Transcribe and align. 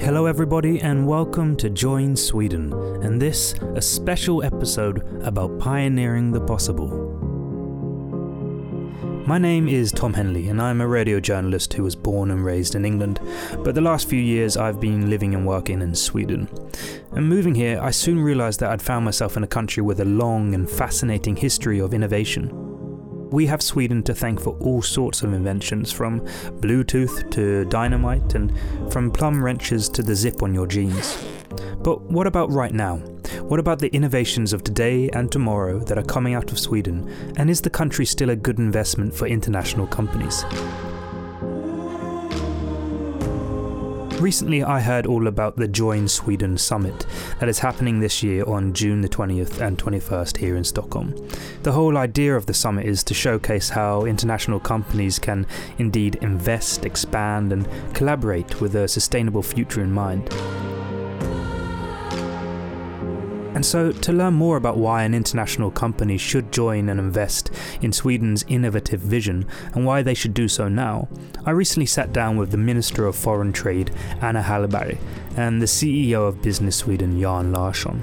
Hello, 0.00 0.24
everybody, 0.24 0.80
and 0.80 1.06
welcome 1.06 1.54
to 1.56 1.68
Join 1.68 2.16
Sweden, 2.16 2.72
and 3.02 3.20
this, 3.20 3.52
a 3.74 3.82
special 3.82 4.42
episode 4.42 5.06
about 5.22 5.58
pioneering 5.58 6.32
the 6.32 6.40
possible. 6.40 6.88
My 9.26 9.36
name 9.36 9.68
is 9.68 9.92
Tom 9.92 10.14
Henley, 10.14 10.48
and 10.48 10.60
I'm 10.60 10.80
a 10.80 10.88
radio 10.88 11.20
journalist 11.20 11.74
who 11.74 11.82
was 11.82 11.94
born 11.94 12.30
and 12.30 12.42
raised 12.42 12.74
in 12.74 12.86
England, 12.86 13.20
but 13.62 13.74
the 13.74 13.82
last 13.82 14.08
few 14.08 14.18
years 14.18 14.56
I've 14.56 14.80
been 14.80 15.10
living 15.10 15.34
and 15.34 15.46
working 15.46 15.82
in 15.82 15.94
Sweden. 15.94 16.48
And 17.12 17.28
moving 17.28 17.54
here, 17.54 17.78
I 17.78 17.90
soon 17.90 18.20
realised 18.20 18.60
that 18.60 18.70
I'd 18.70 18.80
found 18.80 19.04
myself 19.04 19.36
in 19.36 19.44
a 19.44 19.46
country 19.46 19.82
with 19.82 20.00
a 20.00 20.06
long 20.06 20.54
and 20.54 20.68
fascinating 20.68 21.36
history 21.36 21.78
of 21.78 21.92
innovation. 21.92 22.69
We 23.30 23.46
have 23.46 23.62
Sweden 23.62 24.02
to 24.04 24.14
thank 24.14 24.40
for 24.40 24.56
all 24.58 24.82
sorts 24.82 25.22
of 25.22 25.32
inventions, 25.32 25.92
from 25.92 26.20
Bluetooth 26.60 27.30
to 27.30 27.64
dynamite, 27.66 28.34
and 28.34 28.52
from 28.92 29.12
plum 29.12 29.42
wrenches 29.42 29.88
to 29.90 30.02
the 30.02 30.16
zip 30.16 30.42
on 30.42 30.52
your 30.52 30.66
jeans. 30.66 31.16
But 31.78 32.02
what 32.02 32.26
about 32.26 32.50
right 32.50 32.74
now? 32.74 32.96
What 33.42 33.60
about 33.60 33.78
the 33.78 33.88
innovations 33.94 34.52
of 34.52 34.64
today 34.64 35.08
and 35.10 35.30
tomorrow 35.30 35.78
that 35.78 35.96
are 35.96 36.02
coming 36.02 36.34
out 36.34 36.50
of 36.50 36.58
Sweden? 36.58 37.08
And 37.36 37.48
is 37.48 37.60
the 37.60 37.70
country 37.70 38.04
still 38.04 38.30
a 38.30 38.36
good 38.36 38.58
investment 38.58 39.14
for 39.14 39.26
international 39.26 39.86
companies? 39.86 40.44
Recently, 44.20 44.62
I 44.62 44.80
heard 44.80 45.06
all 45.06 45.28
about 45.28 45.56
the 45.56 45.66
Join 45.66 46.06
Sweden 46.06 46.58
summit 46.58 47.06
that 47.38 47.48
is 47.48 47.60
happening 47.60 48.00
this 48.00 48.22
year 48.22 48.44
on 48.44 48.74
June 48.74 49.00
the 49.00 49.08
20th 49.08 49.62
and 49.62 49.78
21st 49.78 50.36
here 50.36 50.56
in 50.56 50.64
Stockholm. 50.64 51.14
The 51.62 51.72
whole 51.72 51.96
idea 51.96 52.36
of 52.36 52.44
the 52.44 52.52
summit 52.52 52.84
is 52.84 53.02
to 53.04 53.14
showcase 53.14 53.70
how 53.70 54.04
international 54.04 54.60
companies 54.60 55.18
can 55.18 55.46
indeed 55.78 56.16
invest, 56.16 56.84
expand, 56.84 57.50
and 57.50 57.66
collaborate 57.94 58.60
with 58.60 58.74
a 58.74 58.88
sustainable 58.88 59.42
future 59.42 59.82
in 59.82 59.90
mind. 59.90 60.28
And 63.60 63.66
so, 63.66 63.92
to 63.92 64.12
learn 64.14 64.32
more 64.32 64.56
about 64.56 64.78
why 64.78 65.02
an 65.02 65.12
international 65.12 65.70
company 65.70 66.16
should 66.16 66.50
join 66.50 66.88
and 66.88 66.98
invest 66.98 67.50
in 67.82 67.92
Sweden's 67.92 68.42
innovative 68.48 69.00
vision 69.00 69.46
and 69.74 69.84
why 69.84 70.00
they 70.00 70.14
should 70.14 70.32
do 70.32 70.48
so 70.48 70.66
now, 70.66 71.08
I 71.44 71.50
recently 71.50 71.84
sat 71.84 72.10
down 72.10 72.38
with 72.38 72.52
the 72.52 72.56
Minister 72.56 73.04
of 73.04 73.16
Foreign 73.16 73.52
Trade, 73.52 73.90
Anna 74.22 74.40
Hallberg, 74.40 74.96
and 75.36 75.60
the 75.60 75.66
CEO 75.66 76.26
of 76.26 76.40
Business 76.40 76.76
Sweden, 76.76 77.20
Jan 77.20 77.52
Larsson. 77.52 78.00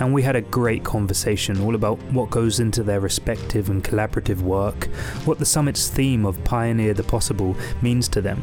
And 0.00 0.14
we 0.14 0.22
had 0.22 0.36
a 0.36 0.40
great 0.40 0.84
conversation 0.84 1.60
all 1.60 1.74
about 1.74 1.98
what 2.04 2.30
goes 2.30 2.58
into 2.58 2.82
their 2.82 3.00
respective 3.00 3.68
and 3.68 3.84
collaborative 3.84 4.40
work, 4.40 4.86
what 5.26 5.38
the 5.38 5.44
summit's 5.44 5.86
theme 5.86 6.24
of 6.24 6.42
Pioneer 6.44 6.94
the 6.94 7.02
Possible 7.02 7.54
means 7.82 8.08
to 8.08 8.22
them, 8.22 8.38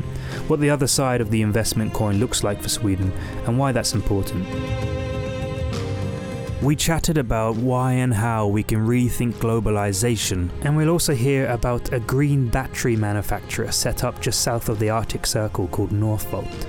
what 0.45 0.59
the 0.59 0.69
other 0.69 0.85
side 0.85 1.21
of 1.21 1.31
the 1.31 1.41
investment 1.41 1.91
coin 1.91 2.19
looks 2.19 2.43
like 2.43 2.61
for 2.61 2.69
Sweden, 2.69 3.11
and 3.47 3.57
why 3.57 3.71
that's 3.71 3.95
important. 3.95 4.45
We 6.61 6.75
chatted 6.75 7.17
about 7.17 7.55
why 7.55 7.93
and 7.93 8.13
how 8.13 8.45
we 8.45 8.61
can 8.61 8.85
rethink 8.85 9.33
globalization, 9.33 10.51
and 10.61 10.77
we'll 10.77 10.91
also 10.91 11.15
hear 11.15 11.47
about 11.47 11.91
a 11.91 11.99
green 11.99 12.49
battery 12.49 12.95
manufacturer 12.95 13.71
set 13.71 14.03
up 14.03 14.21
just 14.21 14.41
south 14.41 14.69
of 14.69 14.77
the 14.77 14.91
Arctic 14.91 15.25
Circle 15.25 15.69
called 15.69 15.89
Northvolt. 15.89 16.67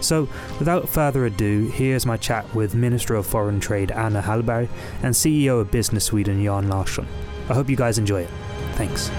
So, 0.00 0.28
without 0.60 0.88
further 0.88 1.26
ado, 1.26 1.66
here's 1.74 2.06
my 2.06 2.16
chat 2.16 2.54
with 2.54 2.76
Minister 2.76 3.16
of 3.16 3.26
Foreign 3.26 3.58
Trade 3.58 3.90
Anna 3.90 4.22
Hallberg 4.22 4.68
and 5.02 5.12
CEO 5.12 5.60
of 5.60 5.72
Business 5.72 6.04
Sweden 6.04 6.40
Jan 6.44 6.68
Larsson. 6.68 7.08
I 7.48 7.54
hope 7.54 7.68
you 7.68 7.76
guys 7.76 7.98
enjoy 7.98 8.22
it. 8.22 8.30
Thanks. 8.74 9.10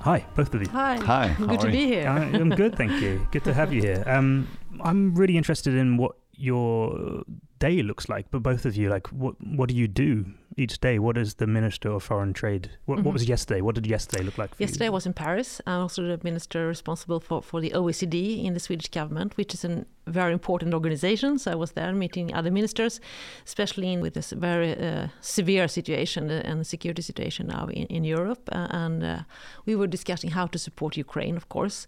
Hi, 0.00 0.24
both 0.34 0.54
of 0.54 0.62
you. 0.62 0.68
Hi. 0.70 0.96
Hi. 0.96 1.36
Good 1.38 1.60
to 1.60 1.70
be 1.70 1.86
here. 1.86 2.08
I'm 2.08 2.50
good, 2.50 2.74
thank 2.74 3.02
you. 3.02 3.26
Good 3.30 3.44
to 3.44 3.52
have 3.52 3.72
you 3.72 3.82
here. 3.82 4.02
Um, 4.06 4.48
I'm 4.82 5.14
really 5.14 5.36
interested 5.36 5.74
in 5.74 5.98
what 5.98 6.16
your 6.34 7.22
day 7.58 7.82
looks 7.82 8.08
like. 8.08 8.30
But 8.30 8.42
both 8.42 8.64
of 8.64 8.76
you, 8.76 8.88
like, 8.88 9.08
what 9.08 9.34
what 9.44 9.68
do 9.68 9.74
you 9.74 9.86
do 9.86 10.24
each 10.56 10.80
day? 10.80 10.98
What 10.98 11.16
is 11.16 11.34
the 11.34 11.46
Minister 11.46 11.90
of 11.90 12.02
Foreign 12.02 12.32
Trade? 12.32 12.70
What, 12.86 12.98
Mhm. 12.98 13.04
what 13.04 13.12
was 13.12 13.28
yesterday? 13.28 13.60
What 13.60 13.74
did 13.74 13.86
yesterday 13.86 14.22
look 14.24 14.38
like 14.38 14.54
for 14.54 14.62
Yesterday 14.62 14.86
I 14.86 14.90
was 14.90 15.06
in 15.06 15.12
Paris. 15.12 15.60
I'm 15.66 15.80
also 15.82 16.02
the 16.02 16.20
minister 16.24 16.66
responsible 16.66 17.20
for, 17.20 17.42
for 17.42 17.60
the 17.60 17.72
OECD 17.74 18.44
in 18.44 18.54
the 18.54 18.60
Swedish 18.60 18.88
government, 18.90 19.36
which 19.36 19.54
is 19.54 19.64
a 19.64 19.84
very 20.06 20.32
important 20.32 20.74
organization. 20.74 21.38
So 21.38 21.52
I 21.52 21.54
was 21.54 21.72
there 21.72 21.92
meeting 21.92 22.34
other 22.34 22.50
ministers, 22.50 23.00
especially 23.46 23.92
in, 23.92 24.00
with 24.00 24.14
this 24.14 24.32
very 24.32 24.76
uh, 24.76 25.08
severe 25.20 25.68
situation 25.68 26.30
uh, 26.30 26.42
and 26.44 26.66
security 26.66 27.02
situation 27.02 27.46
now 27.46 27.66
in, 27.66 27.86
in 27.86 28.04
Europe. 28.04 28.48
Uh, 28.50 28.66
and 28.70 29.02
uh, 29.04 29.18
we 29.66 29.76
were 29.76 29.86
discussing 29.86 30.30
how 30.30 30.46
to 30.46 30.58
support 30.58 30.96
Ukraine, 30.96 31.36
of 31.36 31.48
course. 31.48 31.86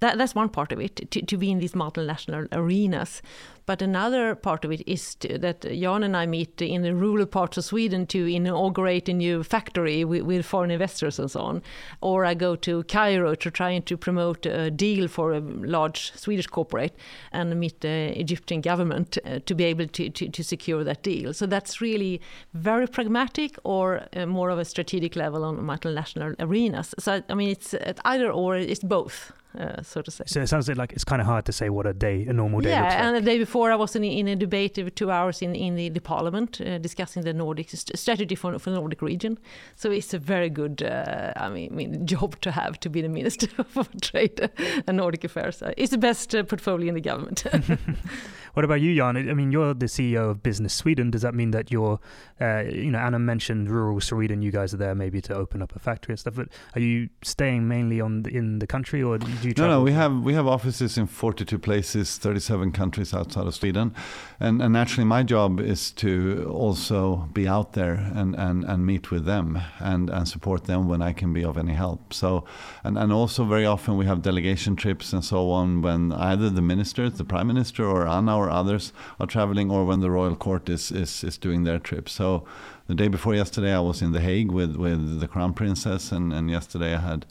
That, 0.00 0.18
that's 0.18 0.34
one 0.34 0.48
part 0.48 0.72
of 0.72 0.78
it, 0.80 1.10
to, 1.10 1.22
to 1.22 1.36
be 1.36 1.50
in 1.50 1.58
these 1.58 1.72
multinational 1.72 2.46
arenas. 2.52 3.22
But 3.66 3.80
another 3.80 4.34
part 4.34 4.64
of 4.64 4.72
it 4.72 4.82
is 4.86 5.14
to, 5.16 5.38
that 5.38 5.62
Jan 5.62 6.02
and 6.02 6.16
I 6.16 6.26
meet 6.26 6.60
in 6.60 6.82
the 6.82 6.94
rural 6.94 7.26
parts 7.26 7.56
of 7.56 7.64
Sweden 7.64 8.06
to 8.08 8.26
inaugurate 8.26 9.08
a 9.08 9.14
new 9.14 9.42
factory 9.42 10.04
with, 10.04 10.22
with 10.22 10.44
foreign 10.44 10.70
investors 10.70 11.18
and 11.18 11.30
so 11.30 11.40
on. 11.40 11.62
Or 12.00 12.24
I 12.24 12.34
go 12.34 12.56
to 12.56 12.82
Cairo 12.84 13.34
to 13.34 13.50
try 13.50 13.78
to 13.78 13.96
promote 13.96 14.46
a 14.46 14.70
deal 14.70 15.08
for 15.08 15.32
a 15.32 15.40
large 15.40 16.12
Swedish 16.14 16.46
corporate 16.46 16.94
and 17.32 17.58
meet 17.58 17.80
the 17.80 18.18
Egyptian 18.18 18.60
government 18.60 19.16
uh, 19.24 19.40
to 19.46 19.54
be 19.54 19.64
able 19.64 19.86
to, 19.88 20.10
to, 20.10 20.28
to 20.28 20.44
secure 20.44 20.84
that 20.84 21.02
deal. 21.02 21.32
So 21.32 21.46
that's 21.46 21.80
really 21.80 22.20
very 22.52 22.86
pragmatic 22.86 23.56
or 23.64 24.06
uh, 24.14 24.26
more 24.26 24.50
of 24.50 24.58
a 24.58 24.64
strategic 24.64 25.16
level 25.16 25.44
on 25.44 25.56
multinational 25.58 26.34
arenas. 26.38 26.94
So, 26.98 27.22
I 27.28 27.34
mean, 27.34 27.48
it's 27.48 27.72
uh, 27.74 27.94
either 28.04 28.30
or, 28.30 28.56
it's 28.56 28.84
both. 28.84 29.32
Uh, 29.58 29.80
so 29.82 30.02
to 30.02 30.10
say. 30.10 30.24
So 30.26 30.40
it 30.40 30.48
sounds 30.48 30.68
like 30.68 30.92
it's 30.92 31.04
kind 31.04 31.22
of 31.22 31.28
hard 31.28 31.44
to 31.44 31.52
say 31.52 31.68
what 31.70 31.86
a 31.86 31.92
day, 31.92 32.26
a 32.26 32.32
normal 32.32 32.60
day 32.60 32.70
yeah, 32.70 32.82
looks 32.82 32.94
like. 32.94 33.04
and 33.04 33.16
the 33.16 33.20
day 33.20 33.38
before 33.38 33.70
I 33.70 33.76
was 33.76 33.94
in, 33.94 34.02
in 34.02 34.26
a 34.26 34.34
debate 34.34 34.78
of 34.78 34.92
two 34.96 35.12
hours 35.12 35.42
in, 35.42 35.54
in 35.54 35.76
the, 35.76 35.90
the 35.90 36.00
parliament 36.00 36.60
uh, 36.60 36.78
discussing 36.78 37.22
the 37.22 37.32
Nordic 37.32 37.70
st- 37.70 37.96
strategy 37.96 38.34
for, 38.34 38.58
for 38.58 38.70
the 38.70 38.76
Nordic 38.76 39.00
region. 39.00 39.38
So 39.76 39.92
it's 39.92 40.12
a 40.12 40.18
very 40.18 40.50
good, 40.50 40.82
uh, 40.82 41.34
I, 41.36 41.48
mean, 41.50 41.74
mean, 41.74 42.04
job 42.04 42.40
to 42.40 42.50
have 42.50 42.80
to 42.80 42.90
be 42.90 43.00
the 43.00 43.08
minister 43.08 43.46
for 43.68 43.84
trade 44.00 44.50
and 44.88 44.96
Nordic 44.96 45.22
affairs. 45.22 45.62
It's 45.76 45.92
the 45.92 45.98
best 45.98 46.34
uh, 46.34 46.42
portfolio 46.42 46.88
in 46.88 46.94
the 46.94 47.00
government. 47.00 47.44
What 48.54 48.64
about 48.64 48.80
you, 48.80 48.94
Jan? 48.94 49.16
I 49.16 49.34
mean, 49.34 49.50
you're 49.50 49.74
the 49.74 49.86
CEO 49.86 50.30
of 50.30 50.42
Business 50.42 50.72
Sweden. 50.72 51.10
Does 51.10 51.22
that 51.22 51.34
mean 51.34 51.50
that 51.50 51.72
you're, 51.72 51.98
uh, 52.40 52.62
you 52.62 52.92
know, 52.92 53.00
Anna 53.00 53.18
mentioned 53.18 53.68
rural 53.68 54.00
Sweden. 54.00 54.42
You 54.42 54.52
guys 54.52 54.72
are 54.72 54.76
there 54.76 54.94
maybe 54.94 55.20
to 55.22 55.34
open 55.34 55.60
up 55.60 55.74
a 55.74 55.80
factory 55.80 56.12
and 56.12 56.20
stuff. 56.20 56.36
But 56.36 56.48
are 56.76 56.80
you 56.80 57.08
staying 57.22 57.66
mainly 57.66 58.00
on 58.00 58.22
the, 58.22 58.30
in 58.30 58.60
the 58.60 58.66
country, 58.68 59.02
or 59.02 59.18
do 59.44 59.62
you 59.62 59.66
No, 59.68 59.78
no, 59.78 59.82
we 59.82 59.92
have 59.92 60.22
we 60.22 60.32
have 60.34 60.46
offices 60.46 60.96
in 60.96 61.06
42 61.06 61.58
places, 61.58 62.16
37 62.16 62.72
countries 62.72 63.12
outside 63.12 63.46
of 63.46 63.54
Sweden, 63.54 63.94
and 64.40 64.62
and 64.62 64.72
naturally 64.72 65.04
my 65.04 65.22
job 65.22 65.60
is 65.60 65.90
to 65.92 66.50
also 66.50 67.28
be 67.32 67.46
out 67.46 67.74
there 67.74 67.94
and 68.14 68.34
and 68.36 68.64
and 68.64 68.86
meet 68.86 69.10
with 69.10 69.26
them 69.26 69.60
and 69.80 70.08
and 70.08 70.26
support 70.26 70.64
them 70.64 70.88
when 70.88 71.02
I 71.02 71.12
can 71.12 71.32
be 71.32 71.44
of 71.44 71.58
any 71.58 71.74
help. 71.74 72.14
So, 72.14 72.44
and 72.82 72.96
and 72.96 73.12
also 73.12 73.44
very 73.44 73.66
often 73.66 73.98
we 73.98 74.06
have 74.06 74.22
delegation 74.22 74.76
trips 74.76 75.12
and 75.12 75.24
so 75.24 75.50
on 75.50 75.82
when 75.82 76.12
either 76.12 76.48
the 76.48 76.62
minister, 76.62 77.10
the 77.10 77.24
prime 77.24 77.46
minister, 77.46 77.84
or 77.84 78.08
Anna 78.08 78.36
or 78.38 78.48
others 78.50 78.92
are 79.20 79.26
traveling, 79.26 79.70
or 79.70 79.84
when 79.84 80.00
the 80.00 80.10
royal 80.10 80.36
court 80.36 80.68
is 80.68 80.90
is 80.90 81.22
is 81.24 81.38
doing 81.38 81.64
their 81.64 81.78
trip. 81.78 82.08
So. 82.08 82.44
The 82.86 82.94
day 82.94 83.08
before 83.08 83.34
yesterday, 83.34 83.72
I 83.72 83.80
was 83.80 84.02
in 84.02 84.12
The 84.12 84.20
Hague 84.20 84.50
with, 84.50 84.76
with 84.76 85.18
the 85.18 85.26
Crown 85.26 85.54
Princess, 85.54 86.12
and, 86.12 86.34
and 86.34 86.50
yesterday 86.50 86.94
I 86.94 87.00
had 87.00 87.24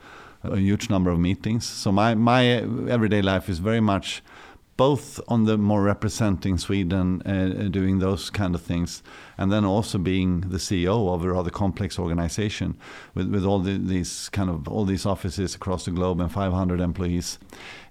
a 0.43 0.57
huge 0.57 0.89
number 0.89 1.09
of 1.11 1.19
meetings. 1.19 1.65
So 1.65 1.91
my 1.91 2.15
my 2.15 2.45
everyday 2.89 3.21
life 3.21 3.49
is 3.49 3.59
very 3.59 3.81
much 3.81 4.23
both 4.75 5.19
on 5.27 5.45
the 5.45 5.57
more 5.57 5.83
representing 5.83 6.57
Sweden, 6.57 7.21
uh, 7.27 7.67
doing 7.69 7.99
those 7.99 8.29
kind 8.31 8.55
of 8.55 8.61
things, 8.61 9.03
and 9.37 9.51
then 9.51 9.63
also 9.63 9.97
being 9.99 10.41
the 10.41 10.57
CEO 10.57 11.13
of 11.13 11.23
a 11.23 11.31
rather 11.31 11.51
complex 11.51 11.99
organization 11.99 12.75
with 13.13 13.29
with 13.29 13.45
all 13.45 13.59
the, 13.59 13.77
these 13.77 14.29
kind 14.29 14.49
of 14.49 14.67
all 14.67 14.85
these 14.85 15.05
offices 15.05 15.53
across 15.55 15.85
the 15.85 15.91
globe 15.91 16.19
and 16.19 16.31
500 16.31 16.79
employees. 16.79 17.37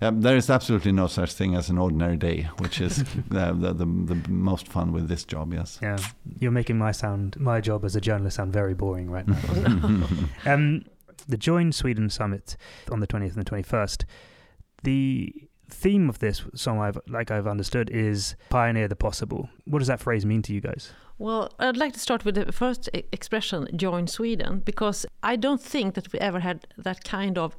Um, 0.00 0.22
there 0.22 0.36
is 0.36 0.50
absolutely 0.50 0.92
no 0.92 1.06
such 1.06 1.32
thing 1.32 1.54
as 1.54 1.70
an 1.70 1.78
ordinary 1.78 2.16
day, 2.16 2.48
which 2.58 2.80
is 2.80 2.96
the, 3.28 3.52
the, 3.52 3.72
the 3.72 3.86
the 4.14 4.28
most 4.28 4.66
fun 4.66 4.92
with 4.92 5.08
this 5.08 5.24
job. 5.24 5.52
Yes. 5.52 5.78
Yeah, 5.80 5.98
you're 6.40 6.50
making 6.50 6.78
my 6.78 6.92
sound, 6.92 7.38
my 7.38 7.60
job 7.60 7.84
as 7.84 7.94
a 7.94 8.00
journalist, 8.00 8.36
sound 8.36 8.52
very 8.52 8.74
boring 8.74 9.08
right 9.08 9.26
now. 9.26 9.38
um, 10.46 10.84
the 11.28 11.36
Join 11.36 11.72
Sweden 11.72 12.10
summit 12.10 12.56
on 12.90 13.00
the 13.00 13.06
20th 13.06 13.36
and 13.36 13.44
the 13.44 13.50
21st. 13.50 14.04
The 14.82 15.48
theme 15.70 16.08
of 16.08 16.18
this 16.18 16.44
song, 16.54 16.80
I've 16.80 16.98
like 17.08 17.30
I've 17.30 17.46
understood, 17.46 17.90
is 17.90 18.36
pioneer 18.50 18.88
the 18.88 18.96
possible. 18.96 19.48
What 19.64 19.78
does 19.78 19.88
that 19.88 20.00
phrase 20.00 20.26
mean 20.26 20.42
to 20.42 20.52
you 20.52 20.60
guys? 20.60 20.92
Well, 21.18 21.52
I'd 21.58 21.76
like 21.76 21.92
to 21.94 22.00
start 22.00 22.24
with 22.24 22.34
the 22.34 22.52
first 22.52 22.88
expression, 23.12 23.68
join 23.76 24.06
Sweden, 24.06 24.62
because 24.64 25.06
I 25.22 25.36
don't 25.36 25.60
think 25.60 25.94
that 25.94 26.12
we 26.12 26.18
ever 26.18 26.40
had 26.40 26.66
that 26.76 27.04
kind 27.04 27.38
of 27.38 27.54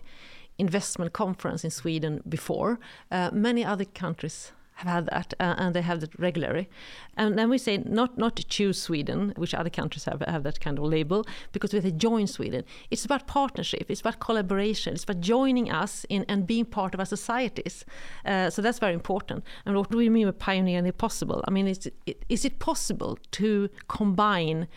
investment 0.57 1.13
conference 1.13 1.63
in 1.63 1.71
Sweden 1.71 2.21
before. 2.27 2.79
Uh, 3.09 3.29
many 3.31 3.63
other 3.63 3.85
countries 3.85 4.51
have 4.75 4.87
had 4.93 5.05
that, 5.07 5.33
uh, 5.39 5.55
and 5.57 5.75
they 5.75 5.81
have 5.81 5.99
that 6.01 6.17
regularly. 6.19 6.69
And 7.15 7.37
then 7.37 7.49
we 7.49 7.57
say 7.57 7.77
not 7.77 8.17
not 8.17 8.35
to 8.35 8.43
choose 8.43 8.81
Sweden, 8.81 9.33
which 9.37 9.53
other 9.53 9.69
countries 9.69 10.05
have 10.05 10.21
have 10.27 10.43
that 10.43 10.59
kind 10.59 10.79
of 10.79 10.85
label, 10.85 11.25
because 11.51 11.73
we 11.73 11.81
say 11.81 11.91
join 11.91 12.27
Sweden. 12.27 12.63
It's 12.89 13.05
about 13.05 13.27
partnership. 13.27 13.89
It's 13.89 14.01
about 14.01 14.19
collaboration. 14.19 14.93
It's 14.93 15.03
about 15.03 15.21
joining 15.21 15.71
us 15.71 16.05
in 16.09 16.25
and 16.27 16.47
being 16.47 16.65
part 16.65 16.93
of 16.93 16.99
our 16.99 17.05
societies. 17.05 17.85
Uh, 18.25 18.49
so 18.49 18.61
that's 18.61 18.79
very 18.79 18.93
important. 18.93 19.43
And 19.65 19.75
what 19.75 19.91
do 19.91 19.97
we 19.97 20.09
mean 20.09 20.25
by 20.27 20.31
pioneering 20.31 20.85
the 20.85 20.93
possible? 20.93 21.43
I 21.47 21.51
mean, 21.51 21.67
is 21.67 21.89
it, 22.05 22.23
is 22.29 22.45
it 22.45 22.59
possible 22.59 23.17
to 23.31 23.69
combine 23.87 24.67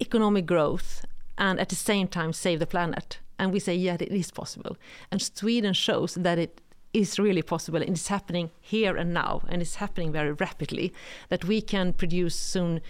economic 0.00 0.46
growth 0.46 1.04
and 1.38 1.60
at 1.60 1.68
the 1.68 1.76
same 1.76 2.08
time 2.08 2.32
save 2.32 2.58
the 2.58 2.66
planet? 2.66 3.20
And 3.38 3.52
we 3.52 3.60
say, 3.60 3.74
yeah, 3.74 3.96
it 4.00 4.12
is 4.12 4.30
possible. 4.30 4.76
And 5.10 5.20
Sweden 5.20 5.74
shows 5.74 6.14
that 6.14 6.38
it 6.38 6.62
is 6.96 7.18
really 7.18 7.42
possible 7.42 7.82
and 7.82 7.90
it's 7.90 8.08
happening 8.08 8.50
here 8.60 8.96
and 8.96 9.12
now 9.12 9.42
and 9.48 9.60
it's 9.60 9.76
happening 9.76 10.10
very 10.10 10.32
rapidly 10.32 10.92
that 11.28 11.44
we 11.44 11.60
can 11.60 11.92
produce 11.92 12.34
soon 12.34 12.80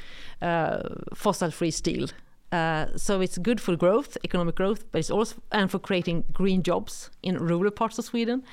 uh, 0.41 0.81
fossil 1.15 1.51
free 1.51 1.73
steel. 1.73 2.09
Uh, 2.53 2.87
so 2.95 3.21
it's 3.21 3.39
good 3.39 3.61
for 3.61 3.75
growth 3.75 4.17
economic 4.23 4.55
growth 4.55 4.85
but 4.93 5.01
it's 5.01 5.11
also 5.11 5.35
and 5.51 5.69
for 5.71 5.81
creating 5.81 6.25
green 6.33 6.63
jobs 6.63 7.11
in 7.23 7.37
rural 7.37 7.73
parts 7.73 7.99
of 7.99 8.05
sweden. 8.05 8.45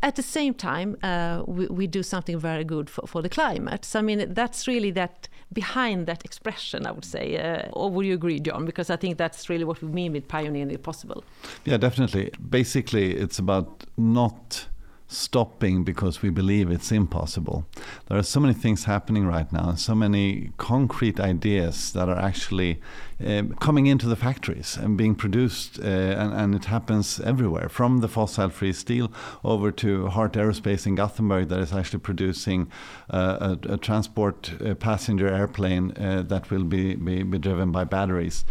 At 0.00 0.14
the 0.14 0.22
same 0.22 0.52
time 0.52 0.96
uh, 1.02 1.42
we, 1.46 1.66
we, 1.66 1.86
do 1.86 2.02
something 2.02 2.38
very 2.38 2.62
good 2.62 2.88
for, 2.90 3.06
for, 3.06 3.20
the 3.22 3.30
climate. 3.30 3.84
So 3.86 3.98
i 3.98 4.02
mean 4.02 4.34
that's 4.34 4.68
really 4.68 4.92
that 4.92 5.28
behind 5.52 6.06
that 6.06 6.22
expression 6.26 6.86
i 6.86 6.90
would 6.90 7.06
say 7.06 7.26
uh, 7.38 7.70
or 7.72 7.90
would 7.90 8.04
you 8.04 8.14
agree 8.14 8.38
Jan? 8.40 8.66
Because 8.66 8.90
i 8.90 8.96
think 8.96 9.16
that's 9.16 9.48
really 9.48 9.64
what 9.64 9.80
we 9.82 9.88
mean 9.88 10.12
with 10.12 10.28
pioneering 10.28 10.68
the 10.68 10.76
possible. 10.76 11.24
Yeah 11.64 11.78
definitely. 11.78 12.30
Basically 12.50 13.16
it's 13.16 13.38
about 13.38 13.84
not 13.96 14.68
stopping 15.08 15.84
because 15.84 16.22
we 16.22 16.30
believe 16.30 16.70
it's 16.70 16.92
impossible. 16.92 17.66
There 18.06 18.18
are 18.18 18.22
so 18.22 18.40
many 18.40 18.54
things 18.54 18.84
happening 18.84 19.26
right 19.26 19.50
now, 19.50 19.74
so 19.74 19.94
many 19.94 20.50
concrete 20.58 21.18
ideas 21.18 21.92
that 21.92 22.08
are 22.08 22.18
actually 22.18 22.80
uh, 23.24 23.42
coming 23.60 23.86
into 23.86 24.06
the 24.06 24.16
factories 24.16 24.76
and 24.76 24.96
being 24.96 25.14
produced, 25.14 25.78
uh, 25.80 25.86
and, 25.86 26.32
and, 26.32 26.54
it 26.54 26.66
happens 26.66 27.20
everywhere, 27.20 27.68
from 27.68 27.98
the 27.98 28.08
fossil-free 28.08 28.72
steel 28.72 29.10
over 29.42 29.72
to 29.72 30.06
Heart 30.08 30.34
Aerospace 30.34 30.86
in 30.86 30.94
Gothenburg 30.94 31.48
that 31.48 31.58
is 31.58 31.72
actually 31.72 32.00
producing 32.00 32.70
uh, 33.10 33.56
a, 33.68 33.72
a, 33.74 33.76
transport 33.76 34.52
uh, 34.64 34.74
passenger 34.74 35.28
airplane 35.28 35.92
uh, 35.96 36.22
that 36.28 36.50
will 36.50 36.64
be, 36.64 36.94
be, 36.94 37.22
be, 37.22 37.38
driven 37.38 37.72
by 37.72 37.84
batteries. 37.84 38.44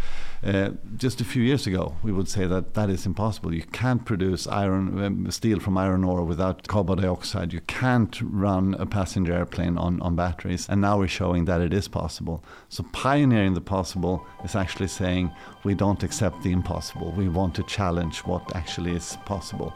Uh, 0.44 0.70
just 0.96 1.20
a 1.20 1.24
few 1.24 1.42
years 1.42 1.66
ago, 1.66 1.96
we 2.02 2.12
would 2.12 2.28
say 2.28 2.46
that 2.46 2.74
that 2.74 2.88
is 2.88 3.06
impossible. 3.06 3.52
You 3.52 3.62
can't 3.62 4.04
produce 4.04 4.46
iron 4.46 5.02
um, 5.02 5.30
steel 5.30 5.58
from 5.58 5.76
iron 5.76 6.04
ore 6.04 6.22
without 6.22 6.68
carbon 6.68 6.98
dioxide. 6.98 7.52
You 7.52 7.60
can't 7.62 8.20
run 8.22 8.74
a 8.78 8.86
passenger 8.86 9.32
airplane 9.32 9.76
on, 9.76 10.00
on 10.00 10.14
batteries. 10.14 10.68
And 10.68 10.80
now 10.80 10.98
we're 10.98 11.08
showing 11.08 11.46
that 11.46 11.60
it 11.60 11.72
is 11.72 11.88
possible. 11.88 12.44
So 12.68 12.84
pioneering 12.92 13.54
the 13.54 13.60
possible 13.60 14.24
is 14.44 14.54
actually 14.58 14.88
saying 14.88 15.32
we 15.64 15.74
don't 15.74 16.02
accept 16.02 16.42
the 16.42 16.52
impossible. 16.52 17.12
We 17.12 17.28
want 17.28 17.54
to 17.54 17.62
challenge 17.62 18.18
what 18.20 18.54
actually 18.54 18.92
is 18.92 19.16
possible. 19.24 19.72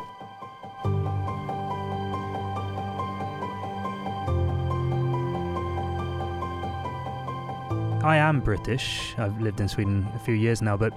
I 8.05 8.17
am 8.17 8.41
British. 8.41 9.15
I've 9.17 9.41
lived 9.41 9.61
in 9.61 9.69
Sweden 9.69 10.09
a 10.17 10.19
few 10.19 10.35
years 10.35 10.61
now, 10.61 10.77
but 10.77 10.93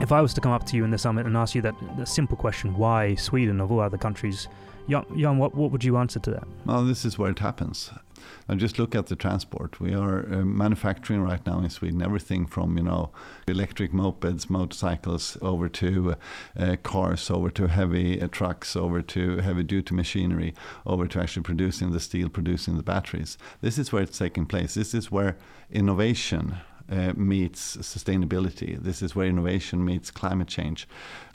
if 0.00 0.10
I 0.10 0.20
was 0.20 0.34
to 0.34 0.40
come 0.40 0.50
up 0.50 0.66
to 0.66 0.76
you 0.76 0.84
in 0.84 0.90
the 0.90 0.98
summit 0.98 1.24
and 1.24 1.36
ask 1.36 1.54
you 1.54 1.62
that 1.62 1.76
the 1.96 2.04
simple 2.04 2.36
question, 2.36 2.76
why 2.76 3.14
Sweden 3.14 3.60
of 3.60 3.70
all 3.70 3.78
other 3.78 3.96
countries, 3.96 4.48
Jan, 4.88 5.38
what, 5.38 5.54
what 5.54 5.70
would 5.70 5.84
you 5.84 5.96
answer 5.96 6.18
to 6.20 6.30
that? 6.30 6.44
Well, 6.66 6.84
this 6.84 7.04
is 7.04 7.18
where 7.18 7.30
it 7.30 7.38
happens. 7.38 7.90
And 8.48 8.60
just 8.60 8.78
look 8.78 8.94
at 8.94 9.06
the 9.06 9.16
transport. 9.16 9.80
We 9.80 9.94
are 9.94 10.26
uh, 10.32 10.44
manufacturing 10.44 11.22
right 11.22 11.44
now 11.46 11.60
in 11.60 11.70
Sweden 11.70 12.02
everything 12.02 12.46
from 12.46 12.76
you 12.76 12.82
know 12.82 13.10
electric 13.48 13.92
mopeds, 13.92 14.50
motorcycles, 14.50 15.36
over 15.40 15.68
to 15.68 16.16
uh, 16.58 16.76
cars, 16.82 17.30
over 17.30 17.50
to 17.50 17.68
heavy 17.68 18.20
uh, 18.20 18.28
trucks, 18.28 18.76
over 18.76 19.02
to 19.02 19.38
heavy 19.38 19.62
duty 19.62 19.94
machinery, 19.94 20.54
over 20.86 21.06
to 21.06 21.20
actually 21.20 21.42
producing 21.42 21.92
the 21.92 22.00
steel, 22.00 22.28
producing 22.28 22.76
the 22.76 22.82
batteries. 22.82 23.38
This 23.60 23.78
is 23.78 23.92
where 23.92 24.02
it's 24.02 24.18
taking 24.18 24.46
place. 24.46 24.74
This 24.74 24.94
is 24.94 25.10
where 25.10 25.36
innovation 25.70 26.56
uh, 26.90 27.12
meets 27.16 27.76
sustainability. 27.76 28.80
This 28.80 29.02
is 29.02 29.14
where 29.14 29.26
innovation 29.26 29.84
meets 29.84 30.10
climate 30.10 30.48
change. 30.48 30.88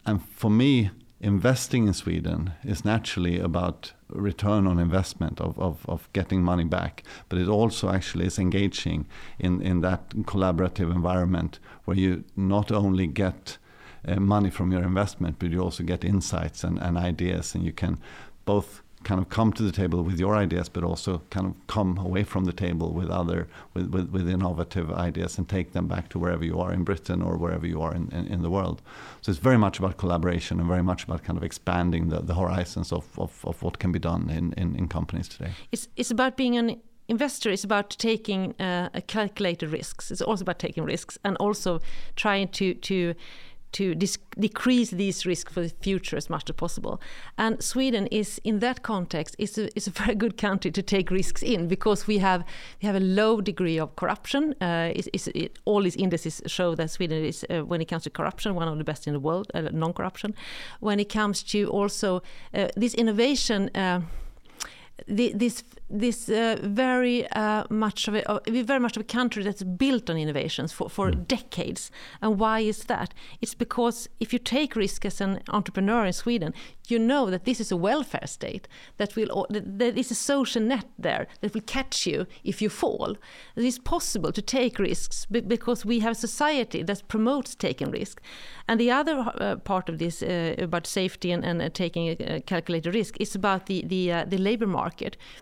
And 0.06 0.24
for 0.24 0.52
me, 0.52 0.92
investing 1.20 1.88
in 1.88 1.94
Sweden 1.94 2.54
is 2.64 2.86
naturally 2.86 3.40
about 3.40 3.94
return 4.10 4.68
on 4.68 4.80
investment 4.80 5.42
of, 5.42 5.58
of, 5.60 5.86
of 5.88 6.12
getting 6.14 6.44
money 6.44 6.64
back, 6.64 7.04
but 7.30 7.40
it 7.40 7.48
also 7.48 7.90
actually 7.90 8.26
is 8.26 8.40
engaging 8.40 9.06
in, 9.40 9.62
in 9.62 9.82
that 9.82 10.10
collaborative 10.10 10.92
environment 10.92 11.60
where 11.86 11.98
you 11.98 12.24
not 12.36 12.72
only 12.72 13.08
get 13.08 13.58
uh, 14.08 14.20
money 14.20 14.50
from 14.50 14.72
your 14.72 14.84
investment, 14.84 15.38
but 15.40 15.52
you 15.52 15.60
also 15.60 15.84
get 15.84 16.06
insights 16.06 16.64
and, 16.64 16.78
and 16.80 16.98
ideas, 16.98 17.56
and 17.56 17.64
you 17.64 17.74
can 17.74 18.00
both 18.46 18.82
kind 19.08 19.22
of 19.22 19.30
come 19.30 19.54
to 19.54 19.64
the 19.64 19.72
table 19.72 20.04
with 20.04 20.20
your 20.20 20.36
ideas, 20.36 20.68
but 20.68 20.84
also 20.84 21.22
kind 21.30 21.48
of 21.48 21.54
come 21.68 21.98
away 21.98 22.24
from 22.24 22.44
the 22.44 22.52
table 22.52 22.92
with 22.92 23.10
other 23.10 23.48
with, 23.74 23.88
with, 23.94 24.10
with 24.10 24.28
innovative 24.28 24.92
ideas 24.92 25.38
and 25.38 25.48
take 25.48 25.72
them 25.72 25.88
back 25.88 26.10
to 26.10 26.20
wherever 26.20 26.44
you 26.44 26.60
are 26.60 26.74
in 26.74 26.84
Britain 26.84 27.22
or 27.22 27.38
wherever 27.38 27.66
you 27.66 27.82
are 27.82 27.96
in, 27.96 28.10
in, 28.12 28.28
in, 28.28 28.42
the 28.42 28.50
world. 28.50 28.82
So 29.22 29.30
it's 29.32 29.40
very 29.40 29.58
much 29.58 29.80
about 29.80 29.96
collaboration 29.96 30.60
and 30.60 30.68
very 30.68 30.84
much 30.84 31.06
about 31.06 31.24
kind 31.24 31.38
of 31.38 31.44
expanding 31.44 32.10
the, 32.10 32.20
the 32.20 32.36
horizons 32.36 32.92
of, 32.92 33.06
of, 33.18 33.32
of 33.46 33.64
what 33.64 33.80
can 33.80 33.94
be 33.94 34.00
done 34.00 34.30
in, 34.30 34.52
in, 34.62 34.76
in 34.76 34.90
companies 34.90 35.30
today. 35.30 35.52
It's 35.72 35.88
it's 35.96 36.12
about 36.12 36.36
being 36.36 36.58
an 36.58 36.82
investor 37.08 37.50
is 37.50 37.64
about 37.64 37.90
taking 37.92 38.54
uh, 38.60 38.90
calculated 39.08 39.70
risks. 39.72 40.12
It's 40.12 40.22
also 40.22 40.44
about 40.44 40.60
taking 40.60 40.84
risks 40.84 41.18
and 41.24 41.38
also 41.38 41.80
trying 42.16 42.50
to 42.50 42.74
to 42.74 43.14
to 43.78 43.94
decrease 44.40 44.90
these 44.90 45.24
risks 45.26 45.54
for 45.54 45.62
the 45.62 45.70
future 45.82 46.18
as 46.18 46.30
much 46.30 46.50
as 46.50 46.56
possible. 46.56 47.00
And 47.38 47.64
Sweden 47.64 48.08
is, 48.08 48.42
in 48.44 48.60
that 48.60 48.82
context, 48.82 49.36
is 49.38 49.58
a, 49.58 49.70
is 49.78 49.88
a 49.88 49.92
very 50.04 50.16
good 50.16 50.36
country 50.36 50.72
to 50.72 50.82
take 50.82 51.12
risks 51.12 51.44
in 51.44 51.68
because 51.68 52.08
we 52.08 52.18
have 52.18 52.44
we 52.82 52.88
have 52.88 52.96
a 52.96 53.06
low 53.06 53.40
degree 53.42 53.80
of 53.80 53.96
corruption. 53.96 54.56
Uh, 54.62 54.92
it's, 54.96 55.10
it's, 55.14 55.28
it, 55.28 55.60
all 55.66 55.84
these 55.84 55.96
indices 55.96 56.42
show 56.48 56.76
that 56.76 56.90
Sweden 56.90 57.24
is, 57.24 57.46
uh, 57.50 57.60
when 57.66 57.80
it 57.82 57.86
comes 57.86 58.04
to 58.04 58.10
corruption, 58.10 58.56
one 58.56 58.68
of 58.68 58.78
the 58.78 58.84
best 58.84 59.08
in 59.08 59.14
the 59.14 59.20
world, 59.20 59.52
uh, 59.54 59.62
non-corruption. 59.72 60.34
When 60.80 61.00
it 61.00 61.10
comes 61.10 61.44
to 61.44 61.70
also 61.70 62.24
uh, 62.54 62.70
this 62.76 62.96
innovation 62.96 63.70
uh, 63.76 64.02
the, 65.06 65.32
this 65.34 65.64
this 65.90 66.28
uh, 66.28 66.58
very 66.62 67.30
uh, 67.32 67.64
much 67.70 68.08
of 68.08 68.16
a 68.16 68.30
uh, 68.30 68.40
very 68.46 68.80
much 68.80 68.98
of 68.98 69.02
a 69.02 69.06
country 69.06 69.44
that's 69.44 69.64
built 69.64 70.10
on 70.10 70.18
innovations 70.18 70.74
for, 70.74 70.90
for 70.90 71.12
mm. 71.12 71.28
decades. 71.28 71.92
And 72.22 72.40
why 72.40 72.60
is 72.60 72.86
that? 72.86 73.14
It's 73.40 73.54
because 73.54 74.10
if 74.20 74.34
you 74.34 74.40
take 74.40 74.76
risk 74.76 75.06
as 75.06 75.22
an 75.22 75.40
entrepreneur 75.50 76.06
in 76.06 76.14
Sweden, 76.14 76.54
you 76.88 77.00
know 77.00 77.30
that 77.30 77.46
this 77.46 77.62
is 77.62 77.72
a 77.72 77.78
welfare 77.78 78.28
state 78.28 78.68
that 78.98 79.16
will 79.16 79.46
there 79.50 79.94
is 79.94 80.12
a 80.12 80.16
social 80.16 80.62
net 80.62 80.88
there 81.00 81.28
that 81.42 81.54
will 81.54 81.62
catch 81.62 82.06
you 82.06 82.26
if 82.44 82.62
you 82.62 82.70
fall. 82.70 83.16
It 83.56 83.64
is 83.64 83.80
possible 83.80 84.32
to 84.32 84.42
take 84.42 84.80
risks 84.80 85.26
because 85.26 85.86
we 85.86 86.00
have 86.00 86.12
a 86.12 86.16
society 86.16 86.84
that 86.84 87.08
promotes 87.08 87.56
taking 87.56 87.92
risks. 87.92 88.22
And 88.68 88.80
the 88.80 88.92
other 88.92 89.32
uh, 89.40 89.56
part 89.58 89.88
of 89.88 90.00
this 90.00 90.22
uh, 90.22 90.56
about 90.58 90.86
safety 90.86 91.32
and, 91.32 91.46
and 91.46 91.62
uh, 91.62 91.70
taking 91.70 92.10
a 92.10 92.42
calculated 92.42 92.94
risk 92.94 93.16
is 93.22 93.36
about 93.36 93.68
the 93.68 93.86
the, 93.86 94.12
uh, 94.12 94.26
the 94.26 94.38
labor 94.38 94.68
market 94.68 94.87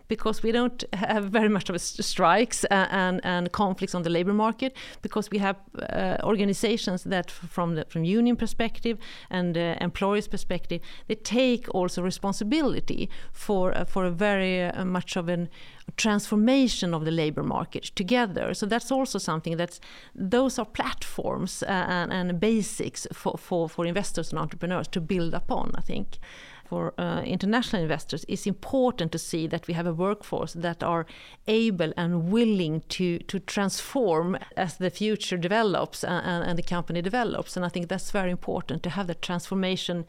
because 0.08 0.42
we 0.42 0.52
don't 0.52 0.84
have 0.92 1.24
very 1.24 1.48
much 1.48 1.70
of 1.70 1.80
strikes 1.80 2.64
uh, 2.64 2.86
and 2.90 3.20
and 3.24 3.52
conflicts 3.52 3.94
on 3.94 4.02
the 4.02 4.10
labor 4.10 4.32
market 4.32 4.76
because 5.02 5.30
we 5.30 5.38
have 5.38 5.56
uh, 5.90 6.16
organizations 6.22 7.04
that 7.04 7.30
from 7.30 7.74
the 7.74 7.84
from 7.88 8.04
union 8.04 8.36
perspective 8.36 8.98
and 9.30 9.56
employers 9.56 10.28
perspective 10.28 10.80
they 11.08 11.14
take 11.14 11.66
also 11.74 12.02
responsibility 12.02 13.08
for 13.32 13.74
for 13.86 14.04
a 14.04 14.10
very 14.10 14.70
much 14.84 15.16
of 15.16 15.28
an 15.28 15.48
transformation 15.96 16.92
of 16.92 17.04
the 17.04 17.10
labor 17.10 17.42
market 17.42 17.84
together. 17.94 18.54
So 18.54 18.66
that's 18.66 18.90
also 18.90 19.18
something 19.18 19.56
that's 19.56 19.80
those 20.14 20.58
are 20.58 20.66
platforms 20.66 21.62
uh, 21.62 21.66
and, 21.66 22.12
and, 22.12 22.40
basics 22.40 23.06
for, 23.12 23.38
for, 23.38 23.68
for 23.68 23.86
investors 23.86 24.30
and 24.30 24.38
entrepreneurs 24.38 24.88
to 24.88 25.00
build 25.00 25.32
upon, 25.32 25.72
I 25.74 25.80
think. 25.80 26.18
For 26.68 26.94
uh, 26.98 27.22
international 27.24 27.82
investors, 27.82 28.24
it's 28.26 28.46
important 28.46 29.12
to 29.12 29.18
see 29.18 29.46
that 29.46 29.68
we 29.68 29.74
have 29.74 29.86
a 29.86 29.94
workforce 29.94 30.52
that 30.54 30.82
are 30.82 31.06
able 31.46 31.92
and 31.96 32.32
willing 32.32 32.82
to, 32.88 33.18
to 33.18 33.38
transform 33.38 34.36
as 34.56 34.76
the 34.76 34.90
future 34.90 35.36
develops 35.36 36.02
and, 36.02 36.44
and 36.44 36.58
the 36.58 36.62
company 36.62 37.02
develops. 37.02 37.56
And 37.56 37.64
I 37.64 37.68
think 37.68 37.88
that's 37.88 38.10
very 38.10 38.32
important 38.32 38.82
to 38.82 38.90
have 38.90 39.06
that 39.06 39.22
transformation 39.22 40.06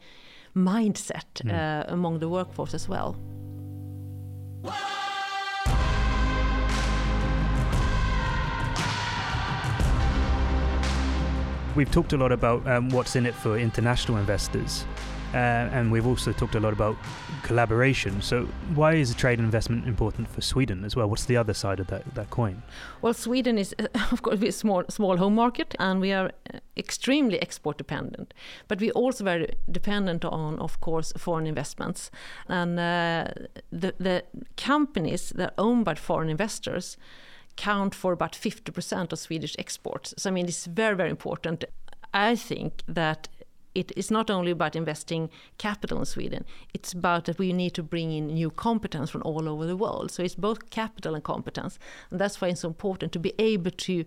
mindset 0.56 1.42
mm. 1.44 1.52
uh, 1.52 1.84
among 1.86 2.18
the 2.18 2.28
workforce 2.28 2.74
as 2.74 2.88
well. 2.88 3.16
We've 11.76 11.90
talked 11.92 12.12
a 12.12 12.16
lot 12.16 12.32
about 12.32 12.66
um, 12.66 12.88
what's 12.88 13.14
in 13.14 13.24
it 13.24 13.34
for 13.34 13.56
international 13.56 14.18
investors, 14.18 14.84
uh, 15.34 15.36
and 15.72 15.92
we've 15.92 16.06
also 16.06 16.32
talked 16.32 16.54
a 16.54 16.60
lot 16.60 16.72
about 16.72 16.96
collaboration. 17.42 18.22
So, 18.22 18.46
why 18.74 18.94
is 18.94 19.14
trade 19.14 19.38
investment 19.38 19.86
important 19.86 20.28
for 20.28 20.40
Sweden 20.40 20.84
as 20.84 20.96
well? 20.96 21.08
What's 21.08 21.26
the 21.26 21.36
other 21.36 21.54
side 21.54 21.80
of 21.80 21.88
that, 21.88 22.14
that 22.14 22.30
coin? 22.30 22.62
Well, 23.02 23.14
Sweden 23.14 23.58
is, 23.58 23.74
of 24.12 24.22
course, 24.22 24.42
a 24.42 24.52
small, 24.52 24.84
small 24.88 25.16
home 25.16 25.34
market, 25.34 25.74
and 25.78 26.00
we 26.00 26.12
are 26.12 26.30
uh, 26.54 26.58
extremely 26.76 27.40
export 27.42 27.76
dependent. 27.76 28.32
But 28.68 28.80
we're 28.80 28.92
also 28.92 29.24
very 29.24 29.48
dependent 29.70 30.24
on, 30.24 30.58
of 30.58 30.80
course, 30.80 31.12
foreign 31.16 31.46
investments. 31.46 32.10
And 32.48 32.78
uh, 32.78 33.28
the, 33.70 33.94
the 33.98 34.24
companies 34.56 35.30
that 35.36 35.50
are 35.50 35.64
owned 35.64 35.84
by 35.84 35.94
foreign 35.94 36.30
investors 36.30 36.96
count 37.56 37.94
for 37.94 38.12
about 38.12 38.32
50% 38.32 39.12
of 39.12 39.18
Swedish 39.18 39.56
exports. 39.58 40.14
So, 40.16 40.30
I 40.30 40.32
mean, 40.32 40.46
it's 40.46 40.64
very, 40.66 40.96
very 40.96 41.10
important. 41.10 41.64
I 42.14 42.36
think 42.36 42.82
that 42.88 43.28
it 43.74 43.92
is 43.96 44.10
not 44.10 44.30
only 44.30 44.50
about 44.50 44.76
investing 44.76 45.30
capital 45.58 45.98
in 45.98 46.04
Sweden, 46.04 46.44
it's 46.74 46.92
about 46.92 47.24
that 47.26 47.38
we 47.38 47.52
need 47.52 47.74
to 47.74 47.82
bring 47.82 48.12
in 48.12 48.28
new 48.28 48.50
competence 48.50 49.10
from 49.10 49.22
all 49.24 49.48
over 49.48 49.66
the 49.66 49.76
world. 49.76 50.10
So 50.10 50.22
it's 50.22 50.34
both 50.34 50.70
capital 50.70 51.14
and 51.14 51.22
competence. 51.22 51.78
And 52.10 52.20
that's 52.20 52.40
why 52.40 52.48
it's 52.48 52.60
so 52.60 52.68
important 52.68 53.12
to 53.12 53.18
be 53.18 53.34
able 53.38 53.70
to 53.70 54.04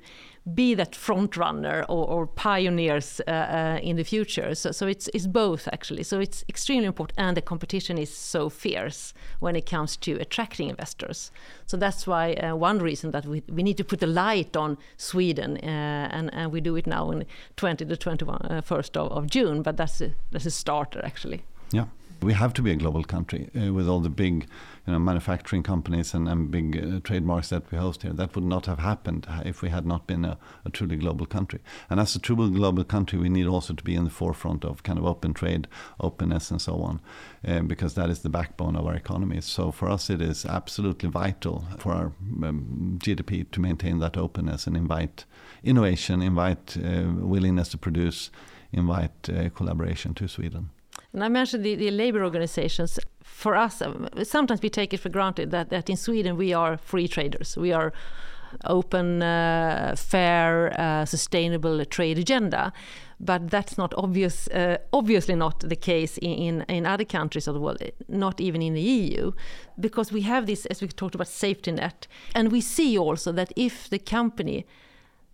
be 0.55 0.73
that 0.73 0.95
front 0.95 1.37
runner 1.37 1.85
or, 1.87 2.07
or 2.07 2.27
pioneers 2.27 3.21
uh, 3.27 3.31
uh, 3.31 3.79
in 3.81 3.95
the 3.95 4.03
future. 4.03 4.55
So, 4.55 4.71
so 4.71 4.87
it's, 4.87 5.07
it's 5.13 5.27
both 5.27 5.67
actually. 5.71 6.03
So 6.03 6.19
it's 6.19 6.43
extremely 6.49 6.85
important. 6.85 7.19
And 7.19 7.37
the 7.37 7.41
competition 7.41 7.97
is 7.97 8.15
so 8.15 8.49
fierce 8.49 9.13
when 9.39 9.55
it 9.55 9.65
comes 9.65 9.95
to 9.97 10.13
attracting 10.19 10.69
investors. 10.69 11.31
So 11.67 11.77
that's 11.77 12.07
why 12.07 12.33
uh, 12.33 12.55
one 12.55 12.79
reason 12.79 13.11
that 13.11 13.25
we, 13.25 13.43
we 13.47 13.63
need 13.63 13.77
to 13.77 13.83
put 13.83 14.01
a 14.03 14.07
light 14.07 14.57
on 14.57 14.77
Sweden, 14.97 15.57
uh, 15.57 16.09
and, 16.11 16.33
and 16.33 16.51
we 16.51 16.59
do 16.59 16.75
it 16.75 16.87
now 16.87 17.11
in 17.11 17.25
20 17.55 17.85
to 17.85 17.95
21st 17.95 18.95
uh, 18.97 18.99
of, 18.99 19.11
of 19.11 19.29
June. 19.29 19.50
But 19.59 19.77
that's 19.77 20.01
a, 20.01 20.13
that's 20.31 20.45
a 20.45 20.51
starter 20.51 21.01
actually. 21.03 21.43
Yeah 21.71 21.85
we 22.21 22.33
have 22.33 22.53
to 22.53 22.61
be 22.61 22.71
a 22.71 22.75
global 22.75 23.03
country 23.03 23.49
uh, 23.55 23.73
with 23.73 23.87
all 23.87 23.99
the 23.99 24.09
big 24.09 24.47
you 24.85 24.93
know, 24.93 24.99
manufacturing 24.99 25.63
companies 25.63 26.13
and, 26.13 26.29
and 26.29 26.51
big 26.51 26.77
uh, 26.77 26.99
trademarks 27.03 27.49
that 27.49 27.69
we 27.71 27.77
host 27.77 28.03
here. 28.03 28.13
That 28.13 28.35
would 28.35 28.43
not 28.43 28.67
have 28.67 28.79
happened 28.79 29.27
if 29.43 29.61
we 29.61 29.69
had 29.69 29.85
not 29.85 30.05
been 30.05 30.23
a, 30.25 30.37
a, 30.63 30.69
truly 30.69 30.97
global 30.97 31.25
country. 31.25 31.59
And 31.89 31.99
as 31.99 32.15
a 32.15 32.19
truly 32.19 32.51
global 32.51 32.83
country, 32.83 33.17
we 33.17 33.29
need 33.29 33.47
also 33.47 33.73
to 33.73 33.83
be 33.83 33.95
in 33.95 34.03
the 34.03 34.11
forefront 34.11 34.63
of 34.63 34.83
kind 34.83 34.99
of 34.99 35.05
open 35.05 35.33
trade, 35.33 35.67
openness, 35.99 36.51
and 36.51 36.61
so 36.61 36.81
on, 36.81 37.01
uh, 37.47 37.61
because 37.61 37.95
that 37.95 38.09
is 38.09 38.21
the 38.21 38.29
backbone 38.29 38.75
of 38.75 38.85
our 38.85 38.95
economy. 38.95 39.41
So 39.41 39.71
for 39.71 39.89
us, 39.89 40.09
it 40.09 40.21
is 40.21 40.45
absolutely 40.45 41.09
vital 41.09 41.65
for 41.79 41.91
our 41.91 42.11
um, 42.43 42.99
GDP 43.01 43.49
to 43.51 43.59
maintain 43.59 43.99
that 43.99 44.15
openness 44.15 44.67
and 44.67 44.77
invite 44.77 45.25
innovation, 45.63 46.21
invite 46.21 46.77
uh, 46.77 47.03
willingness 47.15 47.69
to 47.69 47.77
produce, 47.77 48.29
invite 48.73 49.29
uh, 49.29 49.49
collaboration 49.49 50.13
to 50.15 50.27
Sweden. 50.27 50.69
And 51.13 51.23
I 51.23 51.29
mentioned 51.29 51.65
the, 51.65 51.75
the 51.75 51.91
labor 51.91 52.23
organizations. 52.23 52.99
For 53.21 53.55
us, 53.55 53.81
um, 53.81 54.07
sometimes 54.23 54.61
we 54.61 54.69
take 54.69 54.93
it 54.93 54.99
for 54.99 55.09
granted 55.09 55.51
that, 55.51 55.69
that 55.69 55.89
in 55.89 55.97
Sweden 55.97 56.37
we 56.37 56.53
are 56.53 56.77
free 56.77 57.07
traders. 57.07 57.57
We 57.57 57.73
are 57.73 57.91
open, 58.65 59.21
uh, 59.21 59.95
fair, 59.97 60.73
uh, 60.79 61.05
sustainable 61.05 61.83
trade 61.85 62.17
agenda. 62.17 62.73
But 63.19 63.49
that's 63.51 63.77
not 63.77 63.93
obvious. 63.97 64.47
Uh, 64.47 64.77
obviously, 64.91 65.35
not 65.35 65.59
the 65.59 65.75
case 65.75 66.17
in, 66.21 66.61
in 66.67 66.85
other 66.85 67.05
countries 67.05 67.47
of 67.47 67.53
the 67.53 67.61
world. 67.61 67.81
Not 68.07 68.41
even 68.41 68.61
in 68.61 68.73
the 68.73 68.81
EU, 68.81 69.31
because 69.79 70.11
we 70.11 70.21
have 70.21 70.47
this, 70.47 70.65
as 70.67 70.81
we 70.81 70.87
talked 70.87 71.13
about, 71.13 71.27
safety 71.27 71.71
net, 71.71 72.07
and 72.33 72.51
we 72.51 72.61
see 72.61 72.97
also 72.97 73.31
that 73.33 73.53
if 73.55 73.89
the 73.89 73.99
company 73.99 74.65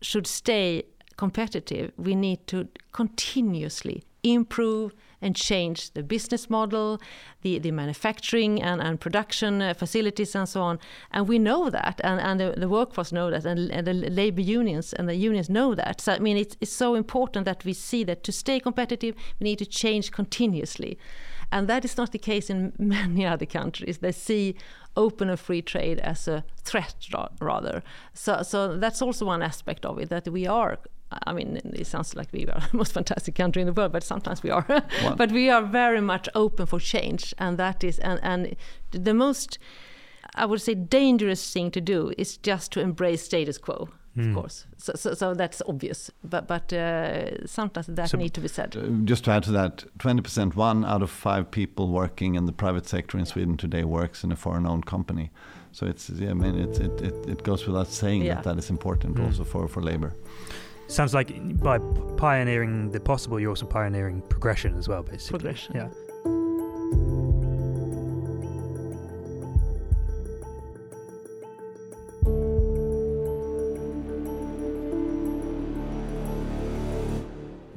should 0.01 0.27
stay 0.27 0.83
competitive, 1.17 1.91
we 1.97 2.15
need 2.15 2.47
to 2.47 2.67
continuously 2.91 4.03
improve 4.23 4.93
and 5.21 5.35
change 5.35 5.91
the 5.93 6.03
business 6.03 6.49
model, 6.49 7.01
the, 7.41 7.57
the 7.59 7.71
manufacturing 7.71 8.61
and, 8.61 8.81
and 8.81 8.99
production 8.99 9.61
uh, 9.61 9.73
facilities 9.73 10.35
and 10.35 10.47
so 10.47 10.61
on. 10.61 10.79
And 11.11 11.27
we 11.27 11.39
know 11.39 11.69
that, 11.69 11.99
and, 12.03 12.19
and 12.21 12.39
the, 12.39 12.53
the 12.59 12.69
workforce 12.69 13.11
know 13.11 13.31
that, 13.31 13.45
and, 13.45 13.71
and, 13.71 13.87
the 13.87 13.93
labor 13.93 14.41
unions 14.41 14.93
and 14.93 15.09
the 15.09 15.15
unions 15.15 15.49
know 15.49 15.73
that. 15.73 16.01
So, 16.01 16.13
I 16.13 16.19
mean, 16.19 16.37
it's, 16.37 16.55
it's 16.61 16.71
so 16.71 16.93
important 16.93 17.45
that 17.45 17.65
we 17.65 17.73
see 17.73 18.03
that 18.03 18.23
to 18.23 18.31
stay 18.31 18.59
competitive, 18.59 19.15
we 19.39 19.45
need 19.45 19.59
to 19.59 19.65
change 19.65 20.11
continuously. 20.11 20.99
And 21.51 21.67
that 21.67 21.85
is 21.85 21.97
not 21.97 22.11
the 22.11 22.19
case 22.19 22.49
in 22.49 22.73
many 22.77 23.25
other 23.25 23.45
countries. 23.45 23.99
They 23.99 24.11
see 24.11 24.55
open 24.95 25.29
and 25.29 25.39
free 25.39 25.61
trade 25.61 25.99
as 25.99 26.27
a 26.27 26.43
threat, 26.63 26.95
rather. 27.39 27.83
So, 28.13 28.43
so 28.43 28.77
that's 28.77 29.01
also 29.01 29.25
one 29.25 29.41
aspect 29.41 29.85
of 29.85 29.99
it 29.99 30.09
that 30.09 30.27
we 30.27 30.45
are 30.45 30.77
I 31.11 31.33
mean, 31.33 31.59
it 31.73 31.87
sounds 31.87 32.15
like 32.15 32.27
we 32.33 32.45
are 32.47 32.61
the 32.71 32.77
most 32.77 32.93
fantastic 32.93 33.35
country 33.35 33.61
in 33.61 33.65
the 33.65 33.73
world, 33.73 33.91
but 33.91 34.03
sometimes 34.03 34.43
we 34.43 34.49
are. 34.49 34.65
but 35.17 35.31
we 35.31 35.49
are 35.49 35.63
very 35.63 36.01
much 36.01 36.27
open 36.35 36.65
for 36.65 36.79
change, 36.79 37.33
and 37.37 37.57
that 37.57 37.83
is, 37.83 37.99
and, 37.99 38.19
and 38.23 38.55
the 38.91 39.13
most, 39.13 39.57
I 40.35 40.45
would 40.45 40.61
say, 40.61 40.75
dangerous 40.75 41.53
thing 41.53 41.71
to 41.71 41.81
do 41.81 42.13
is 42.17 42.37
just 42.37 42.71
to 42.73 42.81
embrace 42.81 43.23
status 43.23 43.57
quo. 43.57 43.89
Mm. 44.17 44.19
Of 44.19 44.25
hmm. 44.25 44.33
course, 44.33 44.65
so, 44.77 44.93
so, 44.95 45.13
so, 45.13 45.35
that's 45.35 45.61
obvious, 45.67 46.09
but 46.23 46.47
but 46.47 46.73
uh, 46.73 47.45
sometimes 47.45 47.85
that 47.85 48.09
so, 48.09 48.17
need 48.17 48.33
to 48.33 48.41
be 48.41 48.47
said. 48.47 48.75
Uh, 48.75 48.87
just 49.05 49.25
to 49.25 49.31
add 49.31 49.43
to 49.43 49.51
that, 49.51 49.85
twenty 49.99 50.23
percent, 50.23 50.55
one 50.55 50.83
out 50.83 51.03
of 51.03 51.11
five 51.11 51.51
people 51.51 51.89
working 51.89 52.33
in 52.33 52.47
the 52.47 52.51
private 52.51 52.87
sector 52.87 53.19
in. 53.19 53.27
Sweden 53.27 53.57
today 53.57 53.83
works 53.83 54.23
in 54.23 54.31
a 54.31 54.35
foreign-owned 54.35 54.87
company. 54.87 55.29
So 55.71 55.85
it's, 55.85 56.09
I 56.09 56.33
mean, 56.33 56.57
it 56.57 56.79
it, 56.79 57.01
it, 57.01 57.29
it 57.29 57.43
goes 57.43 57.67
without 57.67 57.89
saying 57.89 58.23
yeah. 58.23 58.35
that 58.35 58.43
that 58.45 58.57
is 58.57 58.71
important 58.71 59.17
mm. 59.17 59.25
also 59.25 59.43
for 59.43 59.67
for 59.67 59.83
labor. 59.83 60.13
Sounds 60.87 61.13
like 61.13 61.59
by 61.59 61.79
pioneering 62.17 62.91
the 62.91 62.99
possible, 62.99 63.39
you're 63.39 63.49
also 63.49 63.65
pioneering 63.65 64.21
progression 64.29 64.77
as 64.77 64.87
well, 64.87 65.03
basically. 65.03 65.39
Progression. 65.39 65.75
Yeah. 65.75 65.89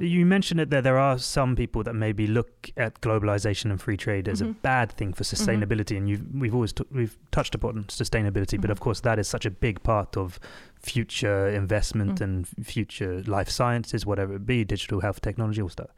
You 0.01 0.25
mentioned 0.25 0.61
it 0.61 0.71
there. 0.71 0.81
There 0.81 0.99
are 0.99 1.19
some 1.19 1.55
people 1.55 1.83
that 1.83 1.95
maybe 1.95 2.27
look 2.27 2.71
at 2.77 3.01
globalization 3.03 3.67
and 3.67 3.81
free 3.81 3.97
trade 3.97 4.29
as 4.29 4.41
mm-hmm. 4.41 4.53
a 4.53 4.55
bad 4.55 4.93
thing 4.93 5.13
for 5.13 5.25
mm-hmm. 5.25 5.51
sustainability, 5.51 5.97
mm-hmm. 5.99 6.33
and 6.33 6.41
we've 6.41 6.55
always 6.55 6.73
t- 6.73 6.85
we've 6.91 7.19
touched 7.31 7.55
upon 7.55 7.85
sustainability, 7.85 8.55
mm-hmm. 8.55 8.63
but 8.63 8.71
of 8.71 8.81
course 8.81 9.01
that 9.01 9.19
is 9.19 9.29
such 9.29 9.45
a 9.45 9.51
big 9.51 9.83
part 9.83 10.17
of 10.17 10.41
future 10.81 11.49
investment 11.49 12.19
mm. 12.19 12.23
and 12.23 12.49
future 12.67 13.23
life 13.27 13.51
sciences, 13.51 14.07
whatever 14.07 14.37
it 14.37 14.47
be, 14.47 14.65
digital 14.65 15.01
health 15.01 15.21
technology, 15.21 15.61
all 15.61 15.69
stuff. 15.69 15.91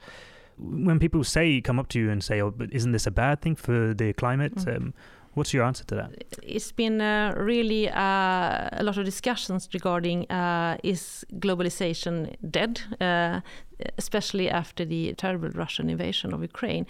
When 0.59 0.99
people 0.99 1.23
say 1.23 1.61
come 1.61 1.79
up 1.79 1.89
to 1.91 2.01
you 2.01 2.11
and 2.11 2.23
say, 2.23 2.41
"Oh, 2.41 2.51
but 2.51 2.73
isn't 2.73 2.93
this 2.93 3.07
a 3.07 3.13
bad 3.13 3.41
thing 3.41 3.55
for 3.55 3.95
the 3.95 4.13
climate?" 4.15 4.57
Mm. 4.57 4.77
Um, 4.77 4.95
What's 5.35 5.55
your 5.55 5.65
answer 5.65 5.85
to 5.85 5.95
that? 5.95 6.25
It's 6.43 6.73
been 6.73 7.01
uh, 7.01 7.33
really 7.37 7.89
uh, 7.89 8.69
a 8.73 8.83
lot 8.83 8.99
of 8.99 9.07
discussions 9.07 9.67
regarding 9.73 10.31
uh, 10.31 10.77
is 10.83 11.25
globalization 11.39 12.37
dead, 12.51 12.83
uh, 13.01 13.41
especially 13.97 14.51
after 14.51 14.85
the 14.85 15.15
terrible 15.15 15.49
Russian 15.49 15.89
invasion 15.89 16.35
of 16.35 16.43
Ukraine. 16.43 16.87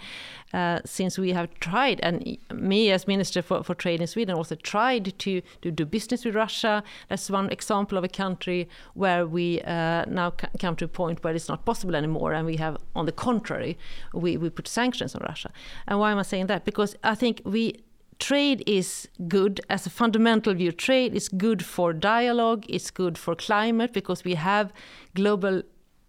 Uh, 0.53 0.79
since 0.83 1.17
we 1.17 1.31
have 1.31 1.57
tried, 1.61 2.01
and 2.03 2.37
me 2.53 2.91
as 2.91 3.07
Minister 3.07 3.41
for, 3.41 3.63
for 3.63 3.75
Trade 3.75 4.01
in 4.01 4.07
Sweden 4.07 4.35
also 4.35 4.55
tried 4.55 5.17
to, 5.19 5.41
to 5.61 5.71
do 5.71 5.85
business 5.85 6.25
with 6.25 6.35
Russia. 6.35 6.83
That's 7.07 7.29
one 7.29 7.49
example 7.49 7.97
of 7.97 8.03
a 8.03 8.09
country 8.09 8.67
where 8.93 9.25
we 9.25 9.61
uh, 9.61 10.03
now 10.05 10.33
come 10.59 10.75
to 10.75 10.85
a 10.85 10.89
point 10.89 11.23
where 11.23 11.33
it's 11.33 11.47
not 11.47 11.63
possible 11.63 11.95
anymore, 11.95 12.33
and 12.33 12.45
we 12.45 12.57
have, 12.57 12.75
on 12.93 13.05
the 13.05 13.13
contrary, 13.13 13.77
we, 14.13 14.35
we 14.35 14.49
put 14.49 14.67
sanctions 14.67 15.15
on 15.15 15.21
Russia. 15.21 15.49
And 15.87 15.97
why 15.97 16.11
am 16.11 16.17
I 16.17 16.23
saying 16.23 16.47
that? 16.47 16.65
Because 16.65 16.97
I 17.05 17.15
think 17.15 17.41
we 17.45 17.83
trade 18.19 18.63
is 18.67 19.07
good 19.27 19.61
as 19.69 19.85
a 19.85 19.89
fundamental 19.89 20.53
view. 20.53 20.71
Trade 20.71 21.13
is 21.13 21.29
good 21.29 21.63
for 21.65 21.93
dialogue, 21.93 22.65
it's 22.69 22.91
good 22.91 23.17
for 23.17 23.35
climate 23.35 23.93
because 23.93 24.23
we 24.23 24.35
have 24.35 24.71
global 25.15 25.63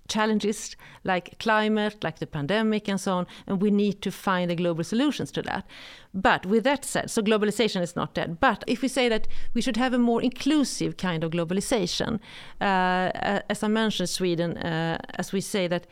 challenges 0.09 0.77
like 1.05 1.39
climate, 1.39 2.03
like 2.05 2.19
the 2.19 2.27
pandemic, 2.27 2.89
and 2.89 3.01
so 3.01 3.13
on, 3.13 3.27
and 3.47 3.63
we 3.63 3.71
need 3.71 4.03
to 4.03 4.11
find 4.11 4.51
the 4.51 4.55
global 4.55 4.85
solutions 4.85 5.31
to 5.33 5.43
that. 5.43 5.67
But 6.13 6.47
with 6.47 6.65
that 6.65 6.85
said, 6.85 7.11
so 7.11 7.23
globalization 7.23 7.81
is 7.83 7.97
not 7.97 8.15
dead. 8.15 8.39
But 8.41 8.65
if 8.67 8.83
we 8.83 8.89
say 8.89 9.09
that 9.09 9.27
we 9.55 9.63
should 9.63 9.77
have 9.77 9.95
a 9.95 9.99
more 9.99 10.23
inclusive 10.23 10.97
kind 10.97 11.25
of 11.25 11.31
globalization, 11.31 12.21
uh, 12.61 13.41
as 13.49 13.63
I 13.63 13.69
mentioned, 13.69 14.09
Sweden, 14.09 14.59
uh, 14.59 14.99
as 15.15 15.33
we 15.33 15.41
say 15.41 15.67
that 15.69 15.87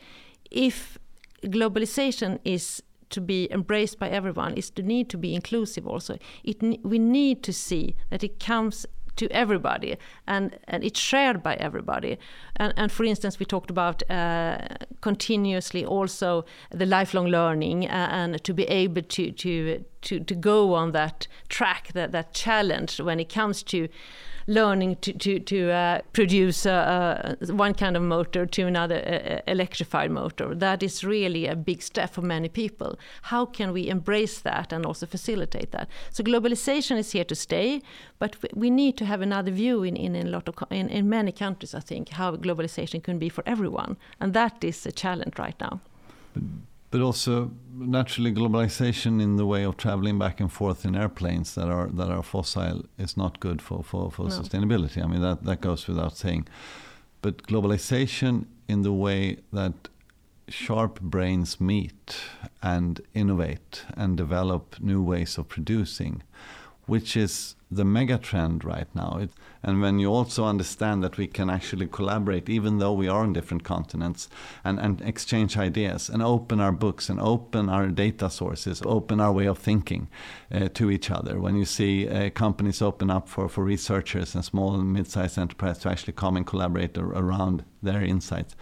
if 0.51 0.97
globalization 1.43 2.39
is 2.43 2.83
to 3.13 3.21
be 3.21 3.47
embraced 3.51 3.99
by 3.99 4.09
everyone 4.09 4.53
is 4.55 4.69
the 4.71 4.83
need 4.83 5.09
to 5.09 5.17
be 5.17 5.33
inclusive 5.33 5.87
also. 5.87 6.17
It, 6.43 6.61
we 6.83 6.99
need 6.99 7.43
to 7.43 7.53
see 7.53 7.95
that 8.09 8.23
it 8.23 8.39
comes 8.39 8.85
to 9.15 9.27
everybody 9.31 9.97
and, 10.27 10.57
and 10.67 10.83
it's 10.83 10.99
shared 10.99 11.43
by 11.43 11.55
everybody. 11.55 12.17
And, 12.55 12.73
and 12.75 12.91
for 12.91 13.03
instance, 13.03 13.39
we 13.39 13.45
talked 13.45 13.69
about 13.69 14.09
uh, 14.09 14.57
continuously 15.01 15.85
also 15.85 16.45
the 16.71 16.85
lifelong 16.85 17.27
learning 17.27 17.85
and 17.85 18.43
to 18.43 18.53
be 18.53 18.63
able 18.63 19.03
to, 19.03 19.31
to, 19.31 19.85
to, 20.01 20.19
to 20.19 20.35
go 20.35 20.73
on 20.73 20.91
that 20.91 21.27
track, 21.49 21.91
that, 21.93 22.11
that 22.11 22.33
challenge 22.33 22.99
when 22.99 23.19
it 23.19 23.29
comes 23.29 23.63
to 23.63 23.87
learning 24.47 24.97
to 24.97 25.13
to, 25.13 25.39
to 25.39 25.71
uh, 25.71 26.01
produce 26.13 26.65
uh, 26.65 27.35
one 27.49 27.73
kind 27.73 27.95
of 27.95 28.03
motor 28.03 28.45
to 28.45 28.67
another 28.67 29.41
electrified 29.47 30.11
motor. 30.11 30.55
That 30.55 30.83
is 30.83 31.03
really 31.03 31.47
a 31.47 31.55
big 31.55 31.81
step 31.81 32.09
for 32.13 32.21
many 32.21 32.49
people. 32.49 32.97
How 33.23 33.45
can 33.45 33.73
we 33.73 33.89
embrace 33.89 34.39
that 34.41 34.73
and 34.73 34.85
also 34.85 35.05
facilitate 35.05 35.71
that? 35.71 35.87
So 36.11 36.23
globalization 36.23 36.97
is 36.97 37.11
here 37.11 37.25
to 37.25 37.35
stay, 37.35 37.81
but 38.19 38.35
we 38.53 38.69
need 38.69 38.97
to 38.97 39.05
have 39.05 39.21
another 39.21 39.51
view 39.51 39.83
in, 39.83 39.95
in, 39.95 40.15
in 40.15 40.27
a 40.27 40.29
lot 40.29 40.47
of 40.47 40.55
in, 40.69 40.89
in 40.89 41.09
many 41.09 41.31
countries. 41.31 41.75
I 41.75 41.79
think 41.79 42.09
how 42.09 42.35
globalization 42.35 43.03
can 43.03 43.19
be 43.19 43.29
for 43.29 43.43
everyone, 43.45 43.97
and 44.19 44.33
that 44.33 44.63
is 44.63 44.85
a 44.85 44.91
challenge 44.91 45.39
right 45.39 45.59
now. 45.59 45.79
But 46.93 47.01
also 47.01 47.51
naturally 47.75 48.31
globalization 48.31 49.19
in 49.19 49.35
the 49.35 49.47
way 49.47 49.63
of 49.65 49.77
traveling 49.77 50.19
back 50.19 50.39
and 50.39 50.51
forth 50.51 50.85
in 50.85 50.95
airplanes 50.95 51.55
that 51.55 51.67
are 51.67 51.87
that 51.87 52.09
are 52.09 52.21
fossil 52.23 52.85
is 52.99 53.17
not 53.17 53.39
good 53.39 53.61
for, 53.61 53.83
for, 53.83 54.11
for 54.11 54.27
no. 54.27 54.29
sustainability. 54.29 55.03
I 55.03 55.07
mean 55.07 55.21
that, 55.21 55.43
that 55.43 55.59
goes 55.61 55.87
without 55.87 56.15
saying. 56.15 56.47
But 57.23 57.43
globalization 57.47 58.45
in 58.67 58.83
the 58.83 58.93
way 58.93 59.37
that 59.51 59.73
sharp 60.47 61.01
brains 61.01 61.59
meet 61.59 62.15
and 62.61 63.01
innovate 63.13 63.85
and 63.97 64.15
develop 64.15 64.75
new 64.79 65.01
ways 65.01 65.37
of 65.37 65.47
producing, 65.47 66.21
which 66.85 67.15
is 67.15 67.55
the 67.71 67.85
mega 67.85 68.17
trend 68.17 68.63
right 68.63 68.87
now. 68.93 69.17
It, 69.21 69.31
and 69.63 69.81
when 69.81 69.97
you 69.99 70.11
also 70.11 70.45
understand 70.45 71.03
that 71.03 71.17
we 71.17 71.27
can 71.27 71.49
actually 71.49 71.87
collaborate, 71.87 72.49
even 72.49 72.79
though 72.79 72.93
we 72.93 73.07
are 73.07 73.21
on 73.23 73.33
different 73.33 73.63
continents, 73.63 74.29
and, 74.63 74.79
and 74.79 75.01
exchange 75.01 75.57
ideas 75.57 76.09
and 76.09 76.21
open 76.21 76.59
our 76.59 76.71
books 76.71 77.09
and 77.09 77.19
open 77.19 77.69
our 77.69 77.87
data 77.87 78.29
sources, 78.29 78.81
open 78.85 79.19
our 79.19 79.31
way 79.31 79.45
of 79.45 79.57
thinking 79.57 80.09
uh, 80.51 80.67
to 80.73 80.91
each 80.91 81.09
other. 81.09 81.39
When 81.39 81.55
you 81.55 81.65
see 81.65 82.07
uh, 82.07 82.29
companies 82.31 82.81
open 82.81 83.09
up 83.09 83.27
for, 83.29 83.47
for 83.47 83.63
researchers 83.63 84.35
and 84.35 84.43
small 84.43 84.75
and 84.75 84.91
mid 84.91 85.07
sized 85.07 85.37
enterprise 85.37 85.79
to 85.79 85.89
actually 85.89 86.13
come 86.13 86.35
and 86.35 86.45
collaborate 86.45 86.97
around 86.97 87.63
their 87.81 88.03
insights 88.03 88.55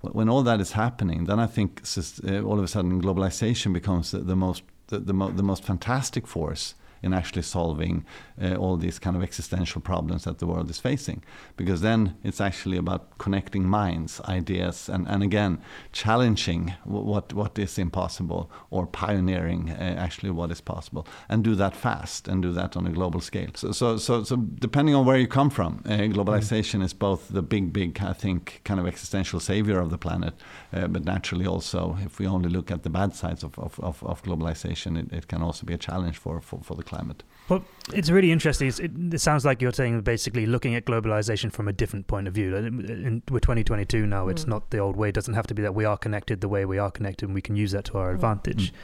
when 0.00 0.28
all 0.28 0.44
that 0.44 0.60
is 0.60 0.72
happening, 0.72 1.24
then 1.24 1.40
I 1.40 1.46
think 1.46 1.82
uh, 1.96 2.40
all 2.42 2.58
of 2.58 2.64
a 2.64 2.68
sudden 2.68 3.02
globalization 3.02 3.72
becomes 3.72 4.12
the, 4.12 4.18
the 4.18 4.36
most 4.36 4.62
the, 4.88 5.00
the, 5.00 5.12
mo- 5.12 5.30
the, 5.30 5.42
most 5.42 5.64
fantastic 5.64 6.26
force 6.26 6.74
in 7.02 7.12
actually 7.12 7.42
solving 7.42 8.04
uh, 8.40 8.54
all 8.54 8.76
these 8.76 8.98
kind 8.98 9.16
of 9.16 9.22
existential 9.22 9.80
problems 9.80 10.24
that 10.24 10.38
the 10.38 10.46
world 10.46 10.70
is 10.70 10.78
facing. 10.78 11.22
Because 11.56 11.80
then 11.80 12.16
it's 12.22 12.40
actually 12.40 12.76
about 12.76 13.18
connecting 13.18 13.64
minds, 13.64 14.20
ideas, 14.22 14.88
and, 14.88 15.06
and 15.08 15.22
again, 15.22 15.60
challenging 15.92 16.74
what, 16.84 17.32
what 17.32 17.58
is 17.58 17.78
impossible 17.78 18.50
or 18.70 18.86
pioneering 18.86 19.70
uh, 19.70 19.96
actually 19.98 20.30
what 20.30 20.50
is 20.50 20.60
possible. 20.60 21.06
And 21.28 21.44
do 21.44 21.54
that 21.56 21.74
fast 21.76 22.28
and 22.28 22.42
do 22.42 22.52
that 22.52 22.76
on 22.76 22.86
a 22.86 22.90
global 22.90 23.20
scale. 23.20 23.50
So, 23.54 23.72
so, 23.72 23.96
so, 23.96 24.24
so 24.24 24.36
depending 24.36 24.94
on 24.94 25.04
where 25.04 25.16
you 25.16 25.26
come 25.26 25.50
from, 25.50 25.82
uh, 25.86 25.90
globalization 26.14 26.80
mm. 26.80 26.84
is 26.84 26.92
both 26.92 27.28
the 27.28 27.42
big, 27.42 27.72
big, 27.72 28.00
I 28.02 28.12
think, 28.12 28.60
kind 28.64 28.80
of 28.80 28.86
existential 28.86 29.40
savior 29.40 29.80
of 29.80 29.90
the 29.90 29.98
planet, 29.98 30.34
uh, 30.72 30.86
but 30.88 31.04
naturally 31.04 31.46
also, 31.46 31.96
if 32.04 32.18
we 32.18 32.26
only 32.26 32.48
look 32.48 32.70
at 32.70 32.82
the 32.82 32.90
bad 32.90 33.14
sides 33.14 33.42
of, 33.42 33.58
of, 33.58 33.78
of, 33.80 34.02
of 34.04 34.22
globalization, 34.22 34.98
it, 34.98 35.12
it, 35.12 35.28
can 35.28 35.42
also 35.42 35.66
be 35.66 35.74
a 35.74 35.78
challenge 35.78 36.16
for, 36.16 36.40
for, 36.40 36.60
for 36.62 36.74
the 36.74 36.82
climate. 36.88 37.22
Well, 37.48 37.64
it's 37.94 38.10
really 38.10 38.30
interesting. 38.30 38.68
It, 38.68 39.14
it, 39.14 39.20
sounds 39.20 39.44
like 39.44 39.62
you're 39.62 39.72
saying 39.72 40.02
basically 40.02 40.44
looking 40.44 40.74
at 40.74 40.84
globalization 40.84 41.50
from 41.50 41.66
a 41.68 41.72
different 41.72 42.06
point 42.06 42.28
of 42.28 42.34
view. 42.34 42.54
In, 42.56 43.22
we're 43.30 43.40
2022 43.40 44.06
now. 44.06 44.26
Mm. 44.26 44.30
It's 44.32 44.46
not 44.46 44.70
the 44.70 44.78
old 44.78 44.96
way. 44.96 45.08
It 45.08 45.14
doesn't 45.14 45.34
have 45.34 45.46
to 45.46 45.54
be 45.54 45.62
that 45.62 45.74
we 45.74 45.84
are 45.84 45.96
connected 45.96 46.40
the 46.40 46.48
way 46.48 46.64
we 46.64 46.78
are 46.78 46.90
connected, 46.90 47.26
and 47.26 47.34
we 47.34 47.40
can 47.40 47.56
use 47.56 47.72
that 47.72 47.84
to 47.86 47.98
our 47.98 48.10
mm. 48.10 48.14
advantage. 48.14 48.72
Mm. 48.72 48.76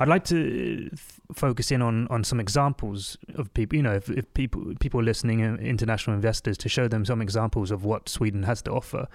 I'd 0.00 0.08
like 0.08 0.24
to 0.26 0.90
focus 1.34 1.72
in 1.72 1.82
on, 1.82 2.06
on 2.08 2.22
some 2.24 2.38
examples 2.40 3.18
of 3.34 3.52
people. 3.52 3.76
You 3.76 3.82
know, 3.82 3.94
if, 3.94 4.08
if 4.08 4.32
people 4.32 4.74
people 4.80 5.02
listening, 5.02 5.42
uh, 5.42 5.56
international 5.56 6.14
investors, 6.14 6.56
to 6.58 6.68
show 6.68 6.88
them 6.88 7.04
some 7.04 7.20
examples 7.20 7.70
of 7.70 7.84
what 7.84 8.08
Sweden 8.08 8.44
has 8.44 8.62
to 8.62 8.70
offer. 8.70 9.08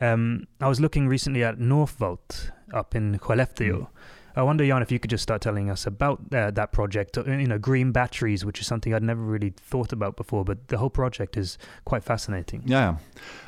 Um, 0.00 0.46
I 0.60 0.68
was 0.68 0.80
looking 0.80 1.06
recently 1.06 1.44
at 1.44 1.58
Northvolt 1.58 2.50
up 2.72 2.94
in 2.94 3.18
Skellefteå. 3.18 3.80
Mm 3.80 3.86
I 4.34 4.42
wonder, 4.42 4.66
Jan, 4.66 4.82
if 4.82 4.90
you 4.90 4.98
could 4.98 5.10
just 5.10 5.22
start 5.22 5.42
telling 5.42 5.68
us 5.68 5.86
about 5.86 6.20
uh, 6.32 6.50
that 6.52 6.72
project. 6.72 7.18
Uh, 7.18 7.24
you 7.24 7.46
know, 7.46 7.58
green 7.58 7.92
batteries, 7.92 8.44
which 8.44 8.60
is 8.60 8.66
something 8.66 8.94
I'd 8.94 9.02
never 9.02 9.20
really 9.20 9.50
thought 9.50 9.92
about 9.92 10.16
before, 10.16 10.44
but 10.44 10.68
the 10.68 10.78
whole 10.78 10.90
project 10.90 11.36
is 11.36 11.58
quite 11.84 12.02
fascinating. 12.02 12.62
Yeah, 12.64 12.96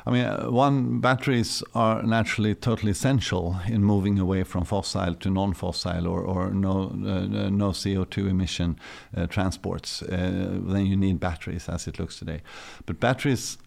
I 0.05 0.11
mean, 0.11 0.25
uh, 0.25 0.51
one 0.51 0.99
batteries 0.99 1.63
are 1.73 2.03
naturally 2.03 2.53
totally 2.53 2.91
essential 2.91 3.57
in 3.67 3.83
moving 3.83 4.19
away 4.19 4.43
from 4.43 4.63
fossil 4.63 5.15
to 5.15 5.29
non-fossil 5.29 6.07
or, 6.07 6.21
or 6.21 6.51
no 6.51 6.89
uh, 6.89 7.49
no 7.49 7.73
CO 7.73 8.05
two 8.05 8.27
emission 8.27 8.79
uh, 9.15 9.25
transports. 9.27 10.03
Uh, 10.03 10.59
then 10.67 10.85
you 10.85 10.95
need 10.95 11.19
batteries, 11.19 11.67
as 11.67 11.87
it 11.87 11.99
looks 11.99 12.19
today. 12.19 12.41
But 12.85 12.99
batteries 12.99 13.57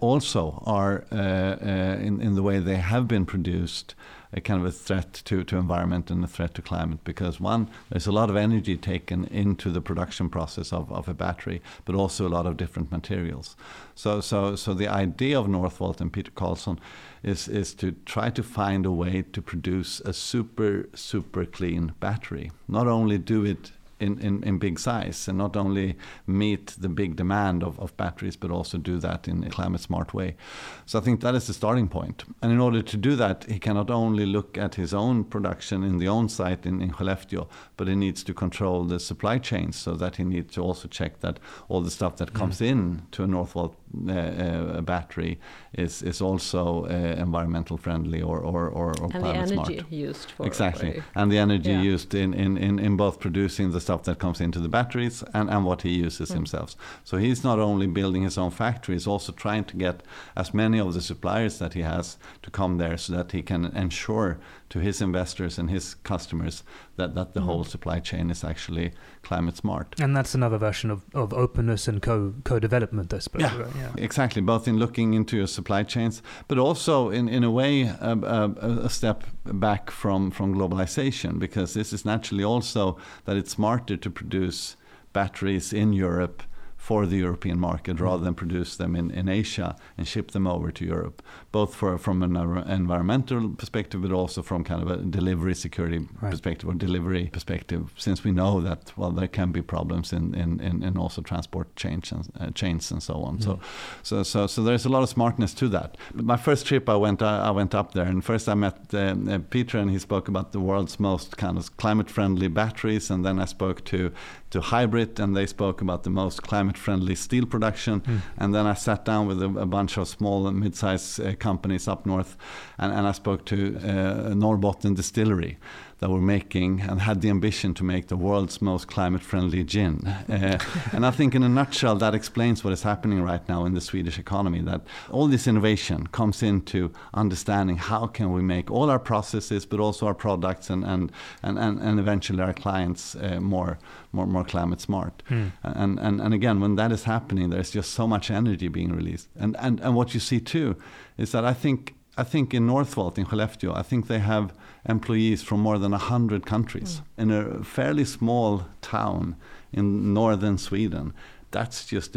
also 0.00 0.62
are 0.64 1.04
in 1.10 2.20
in 2.20 2.34
the 2.34 2.42
way 2.42 2.58
they 2.58 2.76
have 2.76 3.06
been 3.06 3.26
produced 3.26 3.94
a 4.32 4.40
kind 4.40 4.60
of 4.60 4.66
a 4.66 4.72
threat 4.72 5.12
to, 5.24 5.44
to 5.44 5.56
environment 5.56 6.10
and 6.10 6.22
a 6.24 6.26
threat 6.26 6.54
to 6.54 6.62
climate 6.62 7.00
because 7.04 7.40
one, 7.40 7.68
there's 7.90 8.06
a 8.06 8.12
lot 8.12 8.30
of 8.30 8.36
energy 8.36 8.76
taken 8.76 9.24
into 9.26 9.70
the 9.70 9.80
production 9.80 10.28
process 10.28 10.72
of, 10.72 10.90
of 10.92 11.08
a 11.08 11.14
battery, 11.14 11.62
but 11.84 11.94
also 11.94 12.26
a 12.26 12.30
lot 12.30 12.46
of 12.46 12.56
different 12.56 12.90
materials. 12.90 13.56
So, 13.94 14.20
so, 14.20 14.56
so 14.56 14.74
the 14.74 14.88
idea 14.88 15.38
of 15.38 15.46
Northvolt 15.46 16.00
and 16.00 16.12
Peter 16.12 16.30
Carlsson 16.30 16.78
is, 17.22 17.48
is 17.48 17.74
to 17.74 17.92
try 18.04 18.30
to 18.30 18.42
find 18.42 18.84
a 18.86 18.92
way 18.92 19.22
to 19.32 19.42
produce 19.42 20.00
a 20.00 20.12
super, 20.12 20.88
super 20.94 21.44
clean 21.44 21.94
battery. 22.00 22.50
Not 22.68 22.86
only 22.86 23.18
do 23.18 23.44
it 23.44 23.72
in, 23.98 24.18
in, 24.18 24.42
in 24.44 24.58
big 24.58 24.78
size 24.78 25.28
and 25.28 25.38
not 25.38 25.56
only 25.56 25.96
meet 26.26 26.74
the 26.78 26.88
big 26.88 27.16
demand 27.16 27.62
of, 27.62 27.78
of 27.80 27.96
batteries, 27.96 28.36
but 28.36 28.50
also 28.50 28.78
do 28.78 28.98
that 28.98 29.26
in 29.26 29.44
a 29.44 29.50
climate 29.50 29.80
smart 29.80 30.12
way. 30.12 30.36
So 30.84 30.98
I 30.98 31.02
think 31.02 31.20
that 31.20 31.34
is 31.34 31.46
the 31.46 31.54
starting 31.54 31.88
point. 31.88 32.24
And 32.42 32.52
in 32.52 32.60
order 32.60 32.82
to 32.82 32.96
do 32.96 33.16
that, 33.16 33.44
he 33.44 33.58
cannot 33.58 33.90
only 33.90 34.26
look 34.26 34.58
at 34.58 34.74
his 34.74 34.92
own 34.92 35.24
production 35.24 35.82
in 35.82 35.98
the 35.98 36.08
own 36.08 36.28
site 36.28 36.66
in, 36.66 36.80
in 36.82 36.90
Skellefteå, 36.92 37.48
but 37.76 37.88
he 37.88 37.94
needs 37.94 38.22
to 38.24 38.34
control 38.34 38.84
the 38.84 39.00
supply 39.00 39.38
chains 39.38 39.76
so 39.76 39.94
that 39.94 40.16
he 40.16 40.24
needs 40.24 40.54
to 40.54 40.62
also 40.62 40.88
check 40.88 41.20
that 41.20 41.38
all 41.68 41.80
the 41.80 41.90
stuff 41.90 42.16
that 42.16 42.34
comes 42.34 42.60
mm. 42.60 42.66
in 42.66 43.02
to 43.12 43.24
a 43.24 43.26
Northvolt 43.26 43.74
uh, 44.08 44.12
uh, 44.12 44.80
battery 44.80 45.38
is 45.72 46.02
is 46.02 46.20
also 46.20 46.84
uh, 46.84 46.88
environmental 47.18 47.76
friendly 47.76 48.22
or 48.22 48.38
or, 48.40 48.68
or, 48.68 48.92
or 49.00 49.04
and 49.04 49.12
climate 49.12 49.48
the 49.48 49.54
energy 49.54 49.78
smart. 49.78 49.92
used 49.92 50.30
for 50.30 50.46
exactly, 50.46 50.92
for 50.92 51.04
and 51.14 51.32
the 51.32 51.38
energy 51.38 51.70
yeah. 51.70 51.82
used 51.82 52.14
in, 52.14 52.34
in, 52.34 52.56
in, 52.56 52.78
in 52.78 52.96
both 52.96 53.20
producing 53.20 53.72
the 53.72 53.80
stuff 53.80 54.02
that 54.04 54.18
comes 54.18 54.40
into 54.40 54.58
the 54.58 54.68
batteries 54.68 55.22
and, 55.34 55.50
and 55.50 55.64
what 55.64 55.82
he 55.82 55.90
uses 55.90 56.30
mm. 56.30 56.34
himself. 56.34 56.76
So 57.04 57.16
he's 57.16 57.44
not 57.44 57.58
only 57.58 57.86
building 57.86 58.22
his 58.22 58.38
own 58.38 58.50
factory, 58.50 58.94
he's 58.94 59.06
also 59.06 59.32
trying 59.32 59.64
to 59.64 59.76
get 59.76 60.02
as 60.36 60.54
many 60.54 60.78
of 60.78 60.94
the 60.94 61.00
suppliers 61.00 61.58
that 61.58 61.74
he 61.74 61.82
has 61.82 62.16
to 62.42 62.50
come 62.50 62.78
there 62.78 62.96
so 62.96 63.12
that 63.14 63.32
he 63.32 63.42
can 63.42 63.66
ensure 63.76 64.38
to 64.68 64.80
his 64.80 65.00
investors 65.00 65.58
and 65.58 65.70
his 65.70 65.94
customers 65.94 66.64
that, 66.96 67.14
that 67.14 67.34
the 67.34 67.40
mm. 67.40 67.44
whole 67.44 67.64
supply 67.64 68.00
chain 68.00 68.30
is 68.30 68.42
actually 68.42 68.92
climate 69.22 69.56
smart. 69.56 69.94
And 70.00 70.16
that's 70.16 70.34
another 70.34 70.58
version 70.58 70.90
of, 70.90 71.02
of 71.14 71.32
openness 71.32 71.88
and 71.88 72.02
co 72.02 72.34
co 72.44 72.58
development, 72.58 73.12
I 73.14 73.18
suppose. 73.20 73.42
Yeah, 73.42 73.58
right? 73.58 73.76
yeah, 73.76 73.85
exactly. 73.96 74.42
Both 74.42 74.68
in 74.68 74.78
looking 74.78 75.14
into 75.14 75.36
your 75.36 75.46
supply 75.46 75.82
chains, 75.82 76.22
but 76.48 76.58
also 76.58 77.10
in, 77.10 77.28
in 77.28 77.44
a 77.44 77.50
way 77.50 77.82
a, 77.82 78.18
a, 78.22 78.84
a 78.84 78.90
step 78.90 79.24
back 79.44 79.90
from, 79.90 80.30
from 80.30 80.54
globalization, 80.54 81.38
because 81.38 81.74
this 81.74 81.92
is 81.92 82.04
naturally 82.04 82.44
also 82.44 82.98
that 83.24 83.36
it's 83.36 83.52
smarter 83.52 83.96
to 83.96 84.10
produce 84.10 84.76
batteries 85.12 85.72
in 85.72 85.92
Europe 85.92 86.42
for 86.86 87.04
the 87.04 87.16
European 87.16 87.58
market 87.58 87.98
rather 87.98 88.22
than 88.22 88.32
produce 88.32 88.76
them 88.76 88.94
in, 88.94 89.10
in 89.10 89.28
Asia 89.28 89.74
and 89.98 90.06
ship 90.06 90.30
them 90.30 90.46
over 90.46 90.70
to 90.70 90.84
Europe, 90.84 91.20
both 91.50 91.74
for 91.74 91.98
from 91.98 92.22
an 92.22 92.36
environmental 92.68 93.48
perspective, 93.48 94.02
but 94.02 94.12
also 94.12 94.40
from 94.40 94.62
kind 94.62 94.80
of 94.80 94.88
a 94.88 94.98
delivery 95.18 95.52
security 95.54 95.98
right. 95.98 96.30
perspective 96.30 96.68
or 96.70 96.74
delivery 96.74 97.28
perspective, 97.32 97.82
since 97.96 98.22
we 98.22 98.30
know 98.30 98.60
that, 98.60 98.92
well, 98.96 99.10
there 99.10 99.26
can 99.26 99.50
be 99.50 99.62
problems 99.62 100.12
in, 100.12 100.32
in, 100.36 100.60
in, 100.60 100.84
in 100.84 100.96
also 100.96 101.20
transport 101.22 101.74
chains 101.74 102.12
and, 102.12 102.30
uh, 102.38 102.50
chains 102.52 102.92
and 102.92 103.02
so 103.02 103.14
on. 103.14 103.38
Mm. 103.38 103.42
So, 103.42 103.60
so, 104.04 104.22
so, 104.22 104.46
so 104.46 104.62
there's 104.62 104.86
a 104.86 104.88
lot 104.88 105.02
of 105.02 105.08
smartness 105.08 105.54
to 105.54 105.68
that. 105.70 105.96
But 106.14 106.24
my 106.24 106.36
first 106.36 106.66
trip, 106.66 106.88
I 106.88 106.94
went, 106.94 107.20
I, 107.20 107.48
I 107.48 107.50
went 107.50 107.74
up 107.74 107.94
there, 107.94 108.06
and 108.06 108.24
first 108.24 108.48
I 108.48 108.54
met 108.54 108.94
uh, 108.94 109.16
uh, 109.28 109.40
Peter, 109.50 109.78
and 109.78 109.90
he 109.90 109.98
spoke 109.98 110.28
about 110.28 110.52
the 110.52 110.60
world's 110.60 111.00
most 111.00 111.36
kind 111.36 111.58
of 111.58 111.76
climate 111.78 112.10
friendly 112.10 112.46
batteries, 112.46 113.10
and 113.10 113.24
then 113.24 113.40
I 113.40 113.46
spoke 113.46 113.84
to 113.86 114.12
to 114.56 114.62
HYBRIT, 114.62 115.20
and 115.20 115.36
they 115.36 115.46
spoke 115.46 115.80
about 115.80 116.02
the 116.02 116.10
most 116.10 116.42
climate-friendly 116.42 117.14
steel 117.14 117.46
production. 117.46 118.00
Mm. 118.00 118.20
And 118.38 118.54
then 118.54 118.66
I 118.66 118.74
sat 118.74 119.04
down 119.04 119.26
with 119.28 119.42
a, 119.42 119.50
a 119.66 119.66
bunch 119.66 119.98
of 119.98 120.08
small 120.08 120.46
and 120.48 120.58
mid-sized 120.58 121.20
uh, 121.20 121.34
companies 121.48 121.88
up 121.88 122.06
north, 122.06 122.36
and, 122.78 122.92
and 122.92 123.06
I 123.06 123.12
spoke 123.12 123.44
to 123.46 123.56
uh, 123.56 124.34
Norrbotten 124.34 124.94
Distillery 124.94 125.58
that 125.98 126.10
were 126.10 126.20
making 126.20 126.80
and 126.80 127.00
had 127.00 127.20
the 127.20 127.30
ambition 127.30 127.74
to 127.74 127.84
make 127.84 128.08
the 128.08 128.16
world's 128.16 128.60
most 128.60 128.86
climate 128.86 129.22
friendly 129.22 129.64
gin. 129.64 130.06
Uh, 130.06 130.58
and 130.92 131.06
I 131.06 131.10
think, 131.10 131.34
in 131.34 131.42
a 131.42 131.48
nutshell, 131.48 131.96
that 131.96 132.14
explains 132.14 132.62
what 132.62 132.72
is 132.72 132.82
happening 132.82 133.22
right 133.22 133.48
now 133.48 133.64
in 133.64 133.74
the 133.74 133.80
Swedish 133.80 134.18
economy. 134.18 134.60
That 134.60 134.82
all 135.10 135.26
this 135.26 135.46
innovation 135.46 136.06
comes 136.08 136.42
into 136.42 136.92
understanding 137.14 137.76
how 137.76 138.06
can 138.06 138.32
we 138.32 138.42
make 138.42 138.70
all 138.70 138.90
our 138.90 138.98
processes, 138.98 139.66
but 139.66 139.80
also 139.80 140.06
our 140.06 140.14
products 140.14 140.70
and, 140.70 140.84
and, 140.84 141.12
and, 141.42 141.58
and, 141.58 141.80
and 141.80 141.98
eventually 141.98 142.42
our 142.42 142.52
clients 142.52 143.14
uh, 143.16 143.40
more, 143.40 143.78
more, 144.12 144.26
more 144.26 144.44
climate 144.44 144.80
smart. 144.80 145.22
Mm. 145.30 145.52
And, 145.62 145.98
and, 145.98 146.20
and 146.20 146.34
again, 146.34 146.60
when 146.60 146.76
that 146.76 146.92
is 146.92 147.04
happening, 147.04 147.50
there's 147.50 147.70
just 147.70 147.92
so 147.92 148.06
much 148.06 148.30
energy 148.30 148.68
being 148.68 148.92
released. 148.92 149.28
And 149.38 149.56
and 149.58 149.80
and 149.80 149.94
what 149.94 150.14
you 150.14 150.20
see 150.20 150.40
too 150.40 150.76
is 151.16 151.32
that 151.32 151.44
I 151.44 151.54
think 151.54 151.94
I 152.18 152.24
think 152.24 152.54
in 152.54 152.66
Northvolt 152.66 153.18
in 153.18 153.26
Skellefteå, 153.26 153.76
I 153.76 153.82
think 153.82 154.06
they 154.06 154.18
have 154.18 154.52
employees 154.88 155.42
from 155.42 155.60
more 155.60 155.78
than 155.78 155.92
100 155.92 156.46
countries 156.46 157.00
mm. 157.00 157.22
in 157.22 157.30
a 157.30 157.64
fairly 157.64 158.04
small 158.04 158.66
town 158.80 159.36
in 159.72 160.14
northern 160.14 160.58
Sweden. 160.58 161.12
That's 161.50 161.86
just 161.86 162.16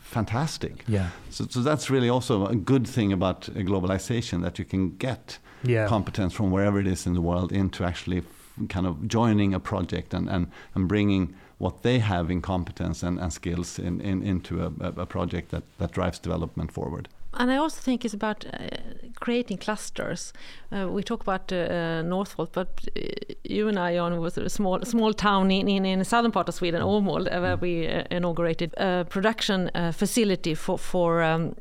fantastic. 0.00 0.84
Yeah. 0.88 1.10
So, 1.30 1.46
so 1.48 1.60
that's 1.60 1.90
really 1.90 2.08
also 2.08 2.46
a 2.46 2.56
good 2.56 2.86
thing 2.86 3.12
about 3.12 3.42
globalization 3.42 4.42
that 4.42 4.58
you 4.58 4.64
can 4.64 4.96
get 4.96 5.38
yeah. 5.62 5.86
competence 5.86 6.32
from 6.32 6.50
wherever 6.50 6.80
it 6.80 6.86
is 6.86 7.06
in 7.06 7.14
the 7.14 7.20
world 7.20 7.52
into 7.52 7.84
actually 7.84 8.22
kind 8.68 8.86
of 8.86 9.06
joining 9.06 9.54
a 9.54 9.60
project 9.60 10.14
and, 10.14 10.28
and, 10.28 10.50
and 10.74 10.88
bringing 10.88 11.34
what 11.58 11.82
they 11.82 11.98
have 11.98 12.30
in 12.30 12.40
competence 12.40 13.02
and, 13.02 13.18
and 13.20 13.32
skills 13.32 13.78
in, 13.78 14.00
in, 14.00 14.22
into 14.22 14.62
a, 14.64 14.72
a 15.00 15.06
project 15.06 15.50
that, 15.50 15.62
that 15.78 15.92
drives 15.92 16.18
development 16.18 16.72
forward 16.72 17.08
and 17.34 17.50
I 17.50 17.56
also 17.56 17.80
think 17.80 18.04
it's 18.04 18.14
about 18.14 18.44
uh, 18.46 18.68
creating 19.20 19.58
clusters. 19.58 20.32
Uh, 20.72 20.88
we 20.88 21.02
talk 21.02 21.22
about 21.22 21.52
uh, 21.52 21.56
uh 21.56 22.02
Northvolt, 22.02 22.52
but 22.52 22.68
uh, 22.96 23.00
you 23.44 23.68
and 23.68 23.78
I, 23.78 23.94
Jan, 23.94 24.20
was 24.20 24.38
a 24.38 24.48
small 24.48 24.82
small 24.84 25.12
town 25.12 25.50
in, 25.50 25.68
in, 25.68 25.84
in 25.84 25.98
the 25.98 26.04
southern 26.04 26.32
part 26.32 26.48
of 26.48 26.54
Sweden, 26.54 26.82
Åmål, 26.82 27.26
uh, 27.26 27.40
where 27.40 27.56
we 27.56 27.86
inaugurated 28.10 28.74
a 28.76 29.06
production 29.08 29.70
facility 29.92 30.54
for 30.54 30.78
for 30.78 31.22
um, 31.22 31.54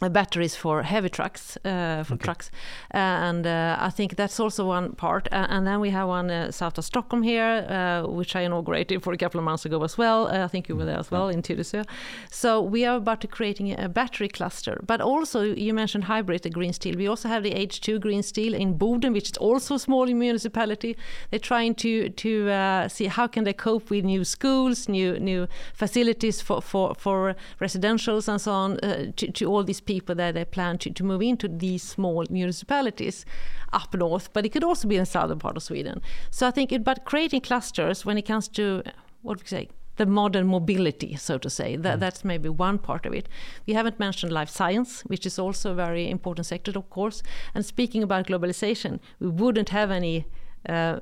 batteries 0.00 0.54
for 0.54 0.82
heavy 0.82 1.08
trucks 1.08 1.58
uh, 1.64 2.04
for 2.04 2.14
okay. 2.14 2.24
trucks. 2.24 2.50
Uh, 2.94 2.98
and 2.98 3.46
uh, 3.46 3.76
I 3.80 3.90
think 3.90 4.14
that's 4.16 4.38
also 4.38 4.66
one 4.66 4.92
part. 4.92 5.28
And 5.32 5.66
then 5.66 5.80
we 5.80 5.90
have 5.90 6.08
one 6.08 6.52
south 6.52 6.78
of 6.78 6.84
Stockholm 6.84 7.22
here 7.22 8.04
which 8.06 8.36
I 8.36 8.42
inaugurated 8.42 9.02
for 9.02 9.12
a 9.12 9.16
couple 9.16 9.38
of 9.40 9.44
months 9.44 9.64
ago 9.64 9.82
as 9.82 9.98
well. 9.98 10.28
I 10.28 10.46
think 10.46 10.68
you 10.68 10.76
were 10.76 10.84
there 10.84 10.98
as 10.98 11.10
well 11.10 11.28
in 11.28 11.42
Tyresö. 11.42 11.84
So 12.30 12.62
we 12.62 12.84
are 12.84 12.96
about 12.96 13.20
to 13.22 13.26
creating 13.26 13.78
a 13.78 13.88
battery 13.88 14.28
cluster. 14.28 14.80
But 14.86 15.00
also 15.00 15.42
you 15.42 15.74
mentioned 15.74 16.04
HYBRIT 16.04 16.42
the 16.42 16.50
green 16.50 16.72
steel. 16.72 16.96
We 16.96 17.08
also 17.08 17.28
have 17.28 17.42
the 17.42 17.52
H2 17.52 18.00
green 18.00 18.22
steel 18.22 18.54
in 18.54 18.78
Boden 18.78 19.12
which 19.12 19.30
is 19.30 19.36
also 19.38 19.74
a 19.74 19.78
small 19.78 20.06
municipality. 20.06 20.96
They're 21.30 21.40
trying 21.40 21.74
to 21.76 22.10
to 22.10 22.50
uh, 22.50 22.88
see 22.88 23.06
how 23.06 23.26
can 23.26 23.44
they 23.44 23.52
cope 23.52 23.90
with 23.90 24.04
new 24.04 24.24
schools 24.24 24.88
new 24.88 25.18
new 25.18 25.48
facilities 25.74 26.40
for 26.40 26.62
for, 26.62 26.94
for 26.94 27.34
residentials 27.60 28.28
and 28.28 28.40
so 28.40 28.52
on 28.52 28.78
uh, 28.80 29.12
to, 29.16 29.32
to 29.32 29.46
all 29.46 29.64
these 29.64 29.80
people 29.88 30.14
that 30.14 30.34
they 30.34 30.44
plan 30.44 30.76
to, 30.78 30.90
to 30.90 31.02
move 31.02 31.22
into 31.22 31.48
these 31.48 31.82
small 31.82 32.24
municipalities 32.30 33.24
up 33.72 33.94
north, 33.94 34.30
but 34.34 34.44
it 34.44 34.50
could 34.50 34.64
also 34.64 34.86
be 34.86 34.96
in 34.96 35.02
the 35.02 35.06
southern 35.06 35.38
part 35.38 35.56
of 35.56 35.62
Sweden. 35.62 36.02
So 36.30 36.46
I 36.46 36.52
think 36.52 36.70
about 36.72 37.04
creating 37.04 37.40
clusters 37.40 38.04
when 38.06 38.18
it 38.18 38.26
comes 38.30 38.48
to 38.48 38.82
what 39.22 39.40
we 39.40 39.46
say 39.46 39.68
the 39.96 40.06
modern 40.06 40.46
mobility, 40.46 41.16
so 41.16 41.38
to 41.38 41.50
say. 41.50 41.74
That, 41.74 41.96
mm. 41.96 42.00
That's 42.00 42.24
maybe 42.24 42.48
one 42.48 42.78
part 42.78 43.04
of 43.04 43.12
it. 43.12 43.28
We 43.66 43.72
haven't 43.74 43.98
mentioned 43.98 44.32
life 44.32 44.48
science, 44.48 45.00
which 45.10 45.26
is 45.26 45.38
also 45.40 45.72
a 45.72 45.74
very 45.74 46.08
important 46.08 46.46
sector, 46.46 46.72
of 46.76 46.88
course. 46.88 47.20
And 47.54 47.66
speaking 47.66 48.02
about 48.04 48.28
globalization, 48.28 49.00
we 49.18 49.28
wouldn't 49.28 49.70
have 49.70 49.90
any 49.90 50.26
uh, 50.68 51.00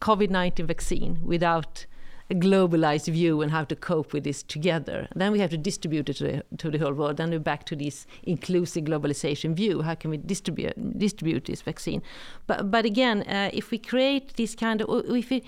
COVID 0.00 0.30
19 0.30 0.66
vaccine 0.66 1.18
without 1.24 1.86
a 2.30 2.34
globalized 2.34 3.12
view 3.12 3.42
and 3.42 3.52
how 3.52 3.64
to 3.64 3.76
cope 3.76 4.12
with 4.12 4.24
this 4.24 4.42
together. 4.42 5.08
Then 5.14 5.32
we 5.32 5.40
have 5.40 5.50
to 5.50 5.58
distribute 5.58 6.08
it 6.08 6.14
to 6.14 6.24
the, 6.24 6.56
to 6.58 6.70
the 6.70 6.78
whole 6.78 6.92
world. 6.92 7.16
Then 7.16 7.30
we're 7.30 7.38
back 7.38 7.64
to 7.66 7.76
this 7.76 8.06
inclusive 8.22 8.84
globalization 8.84 9.54
view. 9.54 9.82
How 9.82 9.94
can 9.94 10.10
we 10.10 10.16
distribute 10.16 10.98
distribute 10.98 11.44
this 11.44 11.62
vaccine? 11.62 12.02
But 12.46 12.70
but 12.70 12.84
again, 12.84 13.22
uh, 13.22 13.50
if 13.52 13.70
we 13.70 13.78
create 13.78 14.36
this 14.36 14.54
kind 14.54 14.80
of 14.80 14.88
if 15.08 15.30
we 15.30 15.42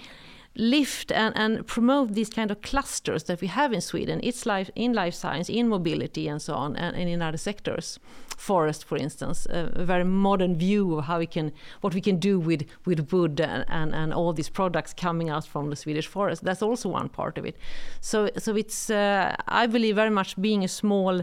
lift 0.56 1.12
and, 1.12 1.36
and 1.36 1.66
promote 1.66 2.14
these 2.14 2.30
kind 2.30 2.50
of 2.50 2.60
clusters 2.62 3.24
that 3.24 3.40
we 3.40 3.46
have 3.46 3.72
in 3.72 3.80
Sweden. 3.80 4.20
It's 4.22 4.46
life 4.46 4.70
in 4.74 4.92
life 4.92 5.14
science, 5.14 5.48
in 5.48 5.68
mobility, 5.68 6.28
and 6.28 6.40
so 6.40 6.54
on, 6.54 6.76
and, 6.76 6.96
and 6.96 7.08
in 7.08 7.22
other 7.22 7.38
sectors. 7.38 7.98
Forest, 8.36 8.84
for 8.84 8.98
instance, 8.98 9.46
a, 9.46 9.72
a, 9.76 9.84
very 9.84 10.04
modern 10.04 10.56
view 10.56 10.98
of 10.98 11.06
how 11.06 11.18
we 11.18 11.26
can, 11.26 11.52
what 11.80 11.94
we 11.94 12.02
can 12.02 12.16
do 12.18 12.38
with 12.38 12.64
with 12.84 13.10
wood 13.10 13.40
and, 13.40 13.64
and, 13.68 13.94
and 13.94 14.12
all 14.12 14.34
these 14.34 14.50
products 14.50 14.92
coming 14.92 15.30
out 15.30 15.46
from 15.46 15.70
the 15.70 15.76
Swedish 15.76 16.06
forest. 16.06 16.44
That's 16.44 16.60
also 16.60 16.90
one 16.90 17.08
part 17.08 17.38
of 17.38 17.46
it. 17.46 17.56
So 18.00 18.28
so 18.36 18.54
it's 18.54 18.90
uh, 18.90 19.34
I 19.48 19.66
believe 19.66 19.94
very 19.94 20.10
much 20.10 20.38
being 20.38 20.64
a 20.64 20.68
small 20.68 21.22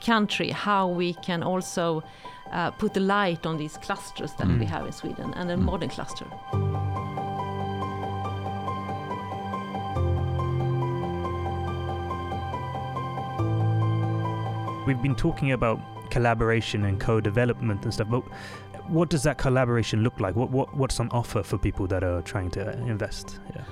country, 0.00 0.50
how 0.50 0.86
we 0.86 1.14
can 1.14 1.42
also 1.42 2.04
uh, 2.52 2.70
put 2.70 2.94
the 2.94 3.00
light 3.00 3.44
on 3.44 3.56
these 3.56 3.76
clusters 3.78 4.32
that 4.34 4.46
mm. 4.46 4.60
we 4.60 4.66
have 4.66 4.86
in 4.86 4.92
Sweden 4.92 5.34
and 5.34 5.50
a 5.50 5.56
mm. 5.56 5.62
modern 5.62 5.88
cluster. 5.88 6.26
We've 14.86 15.00
been 15.00 15.14
talking 15.14 15.52
about 15.52 15.80
collaboration 16.10 16.84
and 16.84 17.00
co-development 17.00 17.84
and 17.84 17.94
stuff, 17.94 18.08
but 18.10 18.22
what 18.88 19.08
does 19.08 19.22
that 19.22 19.38
collaboration 19.38 20.02
look 20.02 20.18
like? 20.18 20.34
What, 20.34 20.50
what 20.50 20.74
what's 20.76 20.98
on 20.98 21.08
offer 21.10 21.42
for 21.42 21.56
people 21.56 21.86
that 21.86 22.02
are 22.02 22.20
trying 22.22 22.50
to 22.52 22.72
invest? 22.78 23.38
Yeah. 23.54 23.62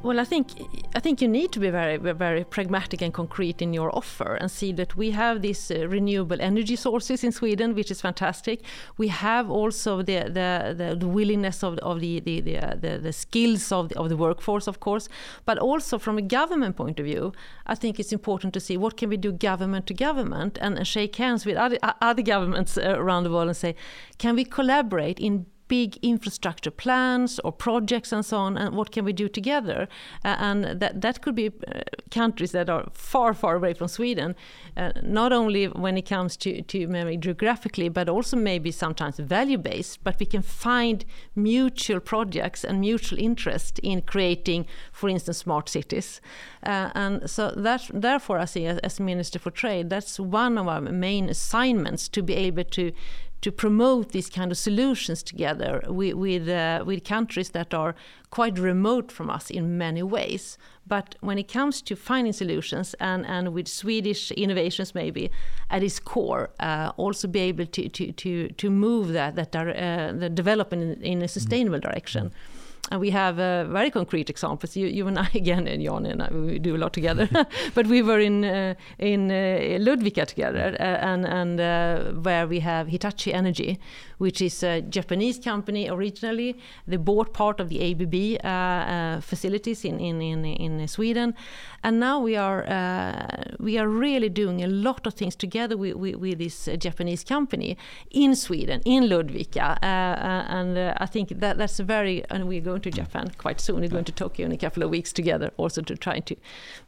Well, 0.00 0.20
I 0.20 0.24
think 0.24 0.52
I 0.94 1.00
think 1.00 1.20
you 1.20 1.26
need 1.26 1.50
to 1.52 1.58
be 1.58 1.70
very 1.70 1.96
very 1.96 2.44
pragmatic 2.44 3.02
and 3.02 3.12
concrete 3.12 3.60
in 3.60 3.74
your 3.74 3.90
offer 3.96 4.36
and 4.36 4.48
see 4.48 4.70
that 4.74 4.96
we 4.96 5.10
have 5.10 5.42
these 5.42 5.72
uh, 5.72 5.88
renewable 5.88 6.40
energy 6.40 6.76
sources 6.76 7.24
in 7.24 7.32
Sweden, 7.32 7.74
which 7.74 7.90
is 7.90 8.00
fantastic. 8.00 8.62
We 8.96 9.08
have 9.08 9.50
also 9.50 10.02
the 10.02 10.30
the, 10.38 10.74
the, 10.78 10.96
the 10.96 11.08
willingness 11.08 11.64
of, 11.64 11.78
of 11.78 11.98
the 11.98 12.20
the, 12.20 12.40
the, 12.40 12.58
uh, 12.58 12.74
the, 12.76 13.12
skills 13.12 13.72
of 13.72 13.88
the, 13.88 13.98
of 13.98 14.08
the 14.08 14.16
workforce, 14.16 14.68
of 14.68 14.78
course, 14.78 15.08
but 15.44 15.58
also 15.58 15.98
from 15.98 16.16
a 16.16 16.22
government 16.22 16.76
point 16.76 17.00
of 17.00 17.06
view, 17.06 17.32
I 17.66 17.74
think 17.74 17.98
it's 17.98 18.12
important 18.12 18.54
to 18.54 18.60
see 18.60 18.76
what 18.76 18.96
can 18.96 19.08
we 19.08 19.16
do 19.16 19.32
government 19.32 19.88
to 19.88 19.94
government 19.94 20.58
and, 20.60 20.78
and 20.78 20.86
shake 20.86 21.16
hands 21.16 21.44
with 21.44 21.56
other 21.56 21.78
other 22.00 22.22
governments 22.22 22.78
uh, 22.78 22.94
around 22.96 23.24
the 23.24 23.30
world 23.30 23.48
and 23.48 23.56
say, 23.56 23.74
can 24.18 24.36
we 24.36 24.44
collaborate 24.44 25.18
in 25.18 25.46
big 25.68 25.98
infrastructure 26.02 26.70
plans 26.70 27.38
or 27.44 27.52
projects 27.52 28.12
and 28.12 28.24
so 28.24 28.38
on, 28.38 28.56
and 28.56 28.74
what 28.74 28.90
can 28.90 29.04
we 29.04 29.12
do 29.12 29.28
together? 29.28 29.88
Uh, 30.24 30.36
and 30.38 30.80
that 30.80 31.00
that 31.00 31.20
could 31.22 31.34
be 31.34 31.46
uh, 31.46 31.80
countries 32.10 32.52
that 32.52 32.68
are 32.68 32.88
far, 32.92 33.34
far 33.34 33.56
away 33.56 33.74
from 33.74 33.88
Sweden, 33.88 34.34
uh, 34.76 34.92
not 35.02 35.32
only 35.32 35.66
when 35.66 35.96
it 35.96 36.08
comes 36.08 36.36
to 36.36 36.62
to 36.62 36.86
maybe 36.86 37.16
geographically, 37.16 37.88
but 37.88 38.08
also 38.08 38.36
maybe 38.36 38.70
sometimes 38.70 39.18
value 39.18 39.58
based. 39.58 40.02
But 40.04 40.18
we 40.18 40.26
can 40.26 40.42
find 40.42 41.04
mutual 41.34 42.00
projects 42.00 42.64
and 42.64 42.80
mutual 42.80 43.18
interest 43.18 43.78
in 43.82 44.02
creating, 44.02 44.66
for 44.92 45.08
instance, 45.08 45.38
smart 45.38 45.68
cities. 45.68 46.20
Uh, 46.62 46.90
and 46.94 47.30
so 47.30 47.52
that 47.56 47.90
therefore, 47.92 48.38
I 48.38 48.46
see 48.46 48.66
as, 48.66 48.78
as 48.78 49.00
Minister 49.00 49.38
for 49.38 49.50
Trade, 49.50 49.90
that's 49.90 50.18
one 50.18 50.58
of 50.58 50.66
our 50.68 50.80
main 50.80 51.28
assignments 51.28 52.08
to 52.08 52.22
be 52.22 52.34
able 52.34 52.64
to 52.64 52.92
to 53.40 53.52
promote 53.52 54.12
these 54.12 54.28
kind 54.28 54.50
of 54.50 54.58
solutions 54.58 55.22
together 55.22 55.82
with 55.86 56.14
with, 56.14 56.48
uh, 56.48 56.82
with, 56.84 57.04
countries 57.04 57.50
that 57.50 57.72
are 57.72 57.94
quite 58.30 58.58
remote 58.58 59.12
from 59.12 59.30
us 59.30 59.50
in 59.50 59.78
many 59.78 60.02
ways. 60.02 60.58
But 60.86 61.16
when 61.20 61.38
it 61.38 61.52
comes 61.52 61.82
to 61.82 61.96
finding 61.96 62.32
solutions 62.32 62.94
and, 62.98 63.26
and 63.26 63.52
with 63.52 63.68
Swedish 63.68 64.30
innovations 64.32 64.94
maybe 64.94 65.30
at 65.70 65.82
its 65.82 66.00
core, 66.00 66.50
uh, 66.60 66.92
also 66.96 67.28
be 67.28 67.40
able 67.40 67.66
to, 67.66 67.88
to, 67.88 68.12
to, 68.12 68.48
to 68.48 68.70
move 68.70 69.12
that, 69.12 69.36
that 69.36 69.54
uh, 69.54 70.12
the 70.12 70.30
development 70.30 70.82
in, 70.82 71.02
in 71.02 71.22
a 71.22 71.28
sustainable 71.28 71.78
direction. 71.78 72.26
Mm-hmm 72.26 72.57
and 72.90 73.00
we 73.00 73.10
have 73.10 73.38
uh, 73.38 73.64
very 73.64 73.90
concrete 73.90 74.30
examples. 74.30 74.76
You, 74.76 74.86
you 74.86 75.06
and 75.06 75.18
I 75.18 75.28
again, 75.34 75.66
and 75.66 75.82
Jan 75.82 76.06
and 76.06 76.22
I, 76.22 76.28
we 76.32 76.58
do 76.58 76.76
a 76.76 76.78
lot 76.78 76.92
together. 76.92 77.28
but 77.74 77.86
we 77.86 78.02
were 78.02 78.18
in 78.18 78.44
uh, 78.44 78.74
in 78.98 79.30
uh, 79.30 79.78
Ludvika 79.78 80.26
together, 80.26 80.76
uh, 80.80 80.82
and 80.82 81.24
and 81.26 81.60
uh, 81.60 82.12
where 82.20 82.46
we 82.46 82.60
have 82.60 82.88
Hitachi 82.88 83.32
Energy, 83.32 83.78
which 84.18 84.40
is 84.40 84.62
a 84.62 84.82
Japanese 84.82 85.38
company 85.38 85.88
originally. 85.88 86.56
They 86.86 86.96
bought 86.96 87.32
part 87.32 87.60
of 87.60 87.68
the 87.68 87.80
ABB 87.90 88.44
uh, 88.44 88.48
uh, 88.48 89.20
facilities 89.20 89.84
in, 89.84 89.98
in 90.00 90.20
in 90.20 90.44
in 90.44 90.88
Sweden, 90.88 91.34
and 91.82 91.98
now 91.98 92.20
we 92.20 92.36
are 92.36 92.68
uh, 92.68 93.54
we 93.58 93.78
are 93.78 93.88
really 93.88 94.28
doing 94.28 94.62
a 94.62 94.68
lot 94.68 95.06
of 95.06 95.14
things 95.14 95.36
together 95.36 95.76
with, 95.76 95.94
with, 95.94 96.16
with 96.16 96.38
this 96.38 96.68
uh, 96.68 96.76
Japanese 96.76 97.24
company 97.24 97.76
in 98.10 98.34
Sweden, 98.34 98.80
in 98.84 99.04
Ludvika, 99.04 99.78
and 99.82 100.78
I 100.78 101.06
think 101.06 101.40
that 101.40 101.58
that's 101.58 101.78
very 101.80 102.24
and 102.30 102.48
we're 102.48 102.60
going 102.60 102.82
to 102.82 102.90
Japan 102.90 103.30
quite 103.38 103.60
soon. 103.60 103.80
We're 103.80 103.88
going 103.88 104.04
to 104.04 104.12
Tokyo 104.12 104.46
in 104.46 104.52
a 104.52 104.56
couple 104.56 104.82
of 104.82 104.90
weeks 104.90 105.12
together, 105.12 105.50
also 105.56 105.82
to 105.82 105.96
try 105.96 106.20
to 106.20 106.36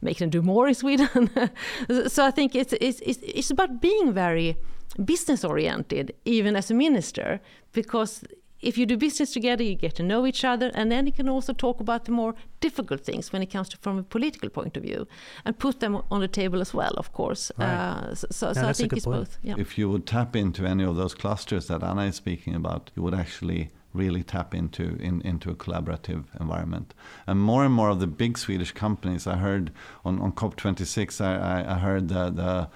make 0.01 0.17
them 0.17 0.29
do 0.29 0.41
more 0.41 0.67
in 0.67 0.75
Sweden. 0.75 1.29
so 2.07 2.25
I 2.25 2.31
think 2.31 2.55
it's, 2.55 2.73
it's, 2.73 3.01
it's 3.01 3.51
about 3.51 3.81
being 3.81 4.13
very 4.13 4.57
business 4.93 5.43
oriented, 5.43 6.13
even 6.25 6.55
as 6.55 6.71
a 6.71 6.73
minister, 6.73 7.39
because 7.71 8.23
if 8.61 8.77
you 8.77 8.85
do 8.85 8.97
business 8.97 9.31
together, 9.33 9.63
you 9.63 9.75
get 9.75 9.95
to 9.95 10.03
know 10.03 10.25
each 10.25 10.43
other, 10.43 10.71
and 10.73 10.91
then 10.91 11.05
you 11.07 11.11
can 11.11 11.27
also 11.27 11.53
talk 11.53 11.79
about 11.79 12.05
the 12.05 12.11
more 12.11 12.35
difficult 12.59 13.03
things 13.03 13.33
when 13.33 13.41
it 13.41 13.47
comes 13.47 13.69
to 13.69 13.77
from 13.77 13.97
a 13.97 14.03
political 14.03 14.49
point 14.49 14.77
of 14.77 14.83
view, 14.83 15.07
and 15.45 15.57
put 15.57 15.79
them 15.79 16.01
on 16.11 16.21
the 16.21 16.27
table 16.27 16.61
as 16.61 16.73
well, 16.73 16.93
of 16.97 17.11
course. 17.11 17.51
Right. 17.57 17.67
Uh, 17.67 18.15
so, 18.15 18.27
so, 18.29 18.53
so 18.53 18.67
I 18.67 18.73
think 18.73 18.93
it's 18.93 19.05
point. 19.05 19.19
both. 19.19 19.37
Yeah. 19.41 19.55
If 19.57 19.77
you 19.77 19.89
would 19.89 20.05
tap 20.05 20.35
into 20.35 20.65
any 20.65 20.83
of 20.83 20.95
those 20.95 21.15
clusters 21.15 21.67
that 21.67 21.83
Anna 21.83 22.03
is 22.03 22.15
speaking 22.15 22.55
about, 22.55 22.91
you 22.95 23.01
would 23.03 23.15
actually 23.15 23.71
really 23.93 24.23
tap 24.23 24.53
into 24.53 24.95
in, 25.01 25.21
into 25.21 25.49
a 25.49 25.55
collaborative 25.55 26.23
environment. 26.39 26.93
And 27.27 27.41
more 27.41 27.65
and 27.65 27.73
more 27.73 27.89
of 27.89 27.99
the 27.99 28.07
big 28.07 28.37
Swedish 28.37 28.71
companies, 28.71 29.27
I 29.27 29.35
heard 29.37 29.71
on, 30.05 30.21
on 30.21 30.31
COP26, 30.31 31.19
I, 31.19 31.65
I 31.69 31.77
heard 31.79 32.07
the, 32.07 32.29
the 32.29 32.69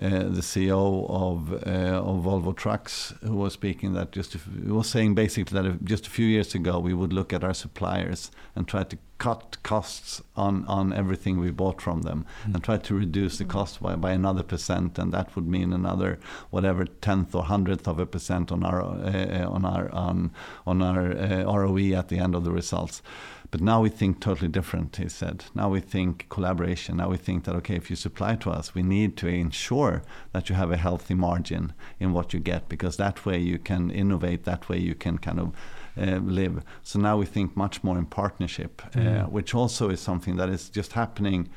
uh, 0.00 0.08
the 0.08 0.40
CEO 0.40 1.06
of 1.10 1.52
uh, 1.52 2.00
of 2.00 2.24
Volvo 2.24 2.56
Trucks, 2.56 3.12
who 3.22 3.34
was 3.34 3.52
speaking 3.52 3.92
that 3.92 4.12
just 4.12 4.32
he 4.32 4.70
was 4.70 4.88
saying 4.88 5.14
basically 5.14 5.60
that 5.60 5.84
just 5.84 6.06
a 6.06 6.10
few 6.10 6.26
years 6.26 6.54
ago 6.54 6.78
we 6.78 6.94
would 6.94 7.12
look 7.12 7.32
at 7.32 7.44
our 7.44 7.54
suppliers 7.54 8.30
and 8.54 8.66
try 8.66 8.84
to 8.84 8.96
cut 9.22 9.56
costs 9.62 10.20
on 10.34 10.64
on 10.66 10.92
everything 10.92 11.38
we 11.38 11.52
bought 11.52 11.80
from 11.80 12.02
them 12.02 12.26
mm. 12.44 12.54
and 12.54 12.64
try 12.64 12.76
to 12.76 12.92
reduce 12.92 13.38
the 13.38 13.44
cost 13.44 13.80
by, 13.80 13.94
by 13.94 14.10
another 14.10 14.42
percent, 14.42 14.98
and 14.98 15.12
that 15.12 15.36
would 15.36 15.46
mean 15.46 15.72
another 15.72 16.18
whatever 16.50 16.84
tenth 16.84 17.32
or 17.32 17.44
hundredth 17.44 17.86
of 17.86 18.00
a 18.00 18.06
percent 18.14 18.50
on 18.50 18.64
our 18.64 18.80
uh, 18.82 19.46
on 19.56 19.64
our 19.64 19.86
on 19.92 20.32
on 20.66 20.82
our 20.82 21.06
ROE 21.60 21.96
at 22.00 22.08
the 22.08 22.18
end 22.18 22.34
of 22.34 22.42
the 22.42 22.50
results. 22.50 23.00
But 23.52 23.60
now 23.60 23.82
we 23.82 23.90
think 23.90 24.18
totally 24.18 24.48
different, 24.48 24.96
he 24.96 25.08
said. 25.08 25.44
Now 25.54 25.68
we 25.68 25.80
think 25.80 26.26
collaboration. 26.30 26.96
Now 26.96 27.10
we 27.10 27.18
think 27.18 27.44
that, 27.44 27.54
okay, 27.56 27.76
if 27.76 27.90
you 27.90 27.96
supply 27.96 28.34
to 28.36 28.50
us, 28.50 28.74
we 28.74 28.82
need 28.82 29.14
to 29.18 29.28
ensure 29.28 30.02
that 30.32 30.48
you 30.48 30.56
have 30.56 30.72
a 30.72 30.78
healthy 30.78 31.14
margin 31.14 31.74
in 32.00 32.14
what 32.14 32.32
you 32.32 32.40
get 32.40 32.70
because 32.70 32.96
that 32.96 33.26
way 33.26 33.38
you 33.38 33.58
can 33.58 33.90
innovate, 33.90 34.44
that 34.44 34.70
way 34.70 34.78
you 34.78 34.94
can 34.94 35.18
kind 35.18 35.38
of 35.38 35.52
uh, 35.96 36.16
live. 36.18 36.62
So 36.82 36.98
now 36.98 37.16
we 37.16 37.26
think 37.26 37.56
much 37.56 37.82
more 37.84 37.98
in 37.98 38.06
partnership, 38.06 38.82
uh, 38.84 38.88
mm. 38.98 39.24
uh, 39.24 39.26
which 39.28 39.54
also 39.54 39.90
is 39.90 40.00
something 40.00 40.36
that 40.36 40.48
is 40.48 40.68
just 40.68 40.92
happening 40.92 41.48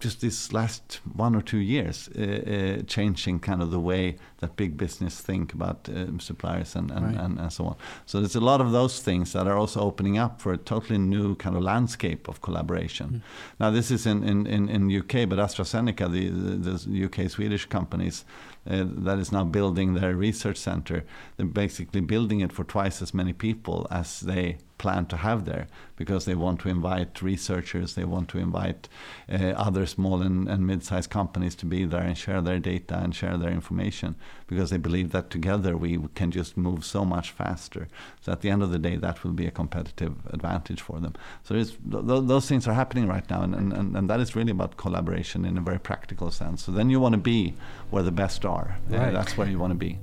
just 0.00 0.20
this 0.20 0.52
last 0.52 1.00
one 1.14 1.34
or 1.34 1.40
two 1.40 1.58
years, 1.58 2.10
uh, 2.18 2.22
uh, 2.22 2.82
changing 2.82 3.40
kind 3.40 3.62
of 3.62 3.70
the 3.70 3.80
way 3.80 4.16
that 4.40 4.54
big 4.56 4.76
business 4.76 5.20
think 5.20 5.54
about 5.54 5.88
um, 5.88 6.20
suppliers 6.20 6.76
and 6.76 6.90
and, 6.90 7.06
right. 7.06 7.24
and, 7.24 7.38
and, 7.38 7.52
so 7.52 7.64
on. 7.64 7.76
So 8.04 8.20
there's 8.20 8.36
a 8.36 8.40
lot 8.40 8.60
of 8.60 8.72
those 8.72 9.00
things 9.00 9.32
that 9.32 9.46
are 9.46 9.56
also 9.56 9.80
opening 9.80 10.18
up 10.18 10.42
for 10.42 10.52
a 10.52 10.58
totally 10.58 10.98
new 10.98 11.36
kind 11.36 11.56
of 11.56 11.62
landscape 11.62 12.28
of 12.28 12.40
collaboration. 12.42 13.08
Mm. 13.08 13.20
Now 13.60 13.70
this 13.70 13.90
is 13.90 14.04
in, 14.04 14.24
in, 14.24 14.46
in, 14.46 14.68
in 14.68 14.94
UK, 15.00 15.28
but 15.28 15.38
AstraZeneca, 15.38 16.10
the, 16.10 16.28
the, 16.28 16.72
the 16.86 17.04
UK 17.06 17.30
Swedish 17.30 17.64
companies 17.66 18.24
uh, 18.68 18.84
that 18.86 19.18
is 19.18 19.32
now 19.32 19.44
building 19.44 19.94
their 19.94 20.14
research 20.14 20.56
center, 20.56 21.04
they're 21.36 21.46
basically 21.46 22.00
building 22.00 22.40
it 22.40 22.52
for 22.52 22.64
twice 22.64 23.02
as 23.02 23.14
many 23.14 23.32
people 23.32 23.86
as 23.90 24.20
they 24.20 24.58
plan 24.78 25.06
to 25.06 25.16
have 25.16 25.44
there 25.44 25.66
because 25.96 26.24
they 26.24 26.34
want 26.34 26.60
to 26.60 26.68
invite 26.68 27.22
researchers, 27.22 27.94
they 27.94 28.04
want 28.04 28.28
to 28.28 28.38
invite 28.38 28.88
uh, 29.30 29.36
other 29.56 29.86
small 29.86 30.20
and, 30.22 30.48
and 30.48 30.66
mid-sized 30.66 31.10
companies 31.10 31.54
to 31.54 31.66
be 31.66 31.84
there 31.84 32.02
and 32.02 32.18
share 32.18 32.40
their 32.40 32.58
data 32.58 32.98
and 32.98 33.14
share 33.14 33.36
their 33.36 33.50
information 33.50 34.16
because 34.46 34.70
they 34.70 34.76
believe 34.76 35.12
that 35.12 35.30
together 35.30 35.76
we 35.76 35.98
can 36.14 36.30
just 36.30 36.56
move 36.56 36.84
so 36.84 37.04
much 37.04 37.30
faster. 37.30 37.88
So 38.20 38.32
at 38.32 38.40
the 38.40 38.50
end 38.50 38.62
of 38.62 38.70
the 38.70 38.78
day, 38.78 38.96
that 38.96 39.22
will 39.22 39.32
be 39.32 39.46
a 39.46 39.50
competitive 39.50 40.14
advantage 40.32 40.80
for 40.80 40.98
them. 41.00 41.14
So 41.44 41.54
th- 41.54 41.72
those 41.82 42.48
things 42.48 42.66
are 42.66 42.74
happening 42.74 43.06
right 43.06 43.28
now, 43.30 43.42
and, 43.42 43.54
and, 43.54 43.96
and 43.96 44.10
that 44.10 44.20
is 44.20 44.34
really 44.34 44.50
about 44.50 44.76
collaboration 44.76 45.44
in 45.44 45.56
a 45.56 45.60
very 45.60 45.78
practical 45.78 46.30
sense. 46.30 46.64
So 46.64 46.72
then 46.72 46.90
you 46.90 47.00
want 47.00 47.14
to 47.14 47.20
be 47.20 47.54
where 47.90 48.02
the 48.02 48.12
best 48.12 48.44
are. 48.44 48.78
Right. 48.88 49.06
Yeah, 49.06 49.10
that's 49.10 49.36
where 49.36 49.48
you 49.48 49.58
want 49.58 49.70
to 49.70 49.78
be. 49.78 49.98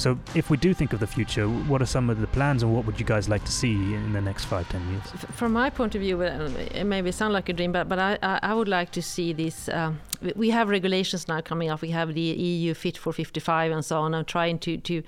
So, 0.00 0.18
if 0.34 0.48
we 0.48 0.56
do 0.56 0.72
think 0.72 0.94
of 0.94 1.00
the 1.00 1.06
future, 1.06 1.46
what 1.46 1.82
are 1.82 1.86
some 1.86 2.08
of 2.08 2.22
the 2.22 2.26
plans, 2.26 2.62
and 2.62 2.74
what 2.74 2.86
would 2.86 2.98
you 2.98 3.04
guys 3.04 3.28
like 3.28 3.44
to 3.44 3.52
see 3.52 3.74
in 3.74 4.14
the 4.14 4.20
next 4.22 4.46
five, 4.46 4.66
ten 4.70 4.80
years? 4.90 5.02
From 5.40 5.52
my 5.52 5.68
point 5.68 5.94
of 5.94 6.00
view, 6.00 6.22
it 6.22 6.84
may 6.84 7.10
sound 7.10 7.34
like 7.34 7.50
a 7.50 7.52
dream, 7.52 7.72
but 7.72 7.86
but 7.86 7.98
I 7.98 8.18
I 8.22 8.54
would 8.54 8.68
like 8.68 8.90
to 8.92 9.02
see 9.02 9.34
this. 9.34 9.68
Um, 9.68 10.00
we 10.36 10.50
have 10.50 10.68
regulations 10.68 11.28
now 11.28 11.40
coming 11.40 11.70
up. 11.70 11.82
We 11.82 11.90
have 11.90 12.14
the 12.14 12.20
EU 12.20 12.74
Fit 12.74 12.98
for 12.98 13.12
55 13.12 13.72
and 13.72 13.84
so 13.84 14.00
on. 14.00 14.14
I'm 14.14 14.24
trying 14.24 14.58
to 14.60 14.76
to 14.78 15.02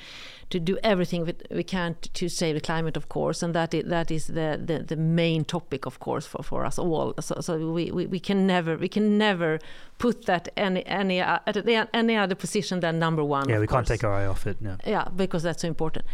to 0.50 0.60
do 0.60 0.78
everything 0.82 1.24
that 1.24 1.46
we 1.50 1.64
can 1.64 1.96
to 2.12 2.28
save 2.28 2.54
the 2.54 2.60
climate, 2.60 2.96
of 2.96 3.08
course, 3.08 3.42
and 3.42 3.54
that 3.54 3.72
is, 3.72 3.84
that 3.88 4.10
is 4.10 4.26
the, 4.26 4.60
the, 4.62 4.80
the 4.80 4.96
main 4.96 5.44
topic, 5.44 5.86
of 5.86 5.98
course, 5.98 6.26
for, 6.26 6.42
for 6.42 6.66
us 6.66 6.78
all. 6.78 7.14
So, 7.20 7.40
so 7.40 7.72
we, 7.72 7.90
we, 7.90 8.06
we 8.06 8.20
can 8.20 8.46
never 8.46 8.76
we 8.76 8.88
can 8.88 9.16
never 9.16 9.58
put 9.98 10.26
that 10.26 10.48
any 10.56 10.84
any 10.86 11.20
uh, 11.20 11.38
at 11.46 11.56
any 11.94 12.16
other 12.16 12.34
position 12.34 12.80
than 12.80 12.98
number 12.98 13.24
one. 13.24 13.48
Yeah, 13.48 13.60
we 13.60 13.66
course. 13.66 13.88
can't 13.88 14.00
take 14.00 14.04
our 14.04 14.12
eye 14.12 14.26
off 14.26 14.46
it. 14.46 14.60
No. 14.60 14.76
Yeah, 14.86 15.08
because 15.16 15.42
that's 15.42 15.62
so 15.62 15.68
important. 15.68 16.04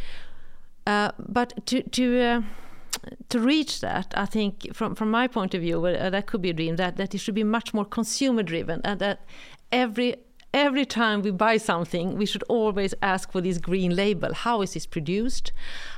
Uh, 0.86 1.10
but 1.18 1.66
to 1.66 1.82
to 1.82 2.20
uh, 2.20 2.42
to 3.28 3.40
reach 3.40 3.80
that, 3.80 4.12
I 4.16 4.26
think 4.26 4.74
from 4.74 4.94
from 4.94 5.10
my 5.10 5.28
point 5.28 5.54
of 5.54 5.60
view, 5.60 5.84
uh, 5.84 6.10
that 6.10 6.26
could 6.26 6.42
be 6.42 6.50
a 6.50 6.52
dream 6.52 6.76
that 6.76 6.96
that 6.96 7.14
it 7.14 7.18
should 7.18 7.34
be 7.34 7.44
much 7.44 7.74
more 7.74 7.84
consumer 7.84 8.42
driven, 8.42 8.80
and 8.84 9.00
that 9.00 9.24
every 9.72 10.16
every 10.54 10.86
time 10.86 11.22
we 11.22 11.30
buy 11.30 11.58
something, 11.58 12.16
we 12.16 12.26
should 12.26 12.42
always 12.48 12.94
ask 13.02 13.30
for 13.32 13.40
this 13.40 13.58
green 13.58 13.94
label. 13.94 14.32
How 14.32 14.62
is 14.62 14.74
this 14.74 14.86
produced? 14.86 15.52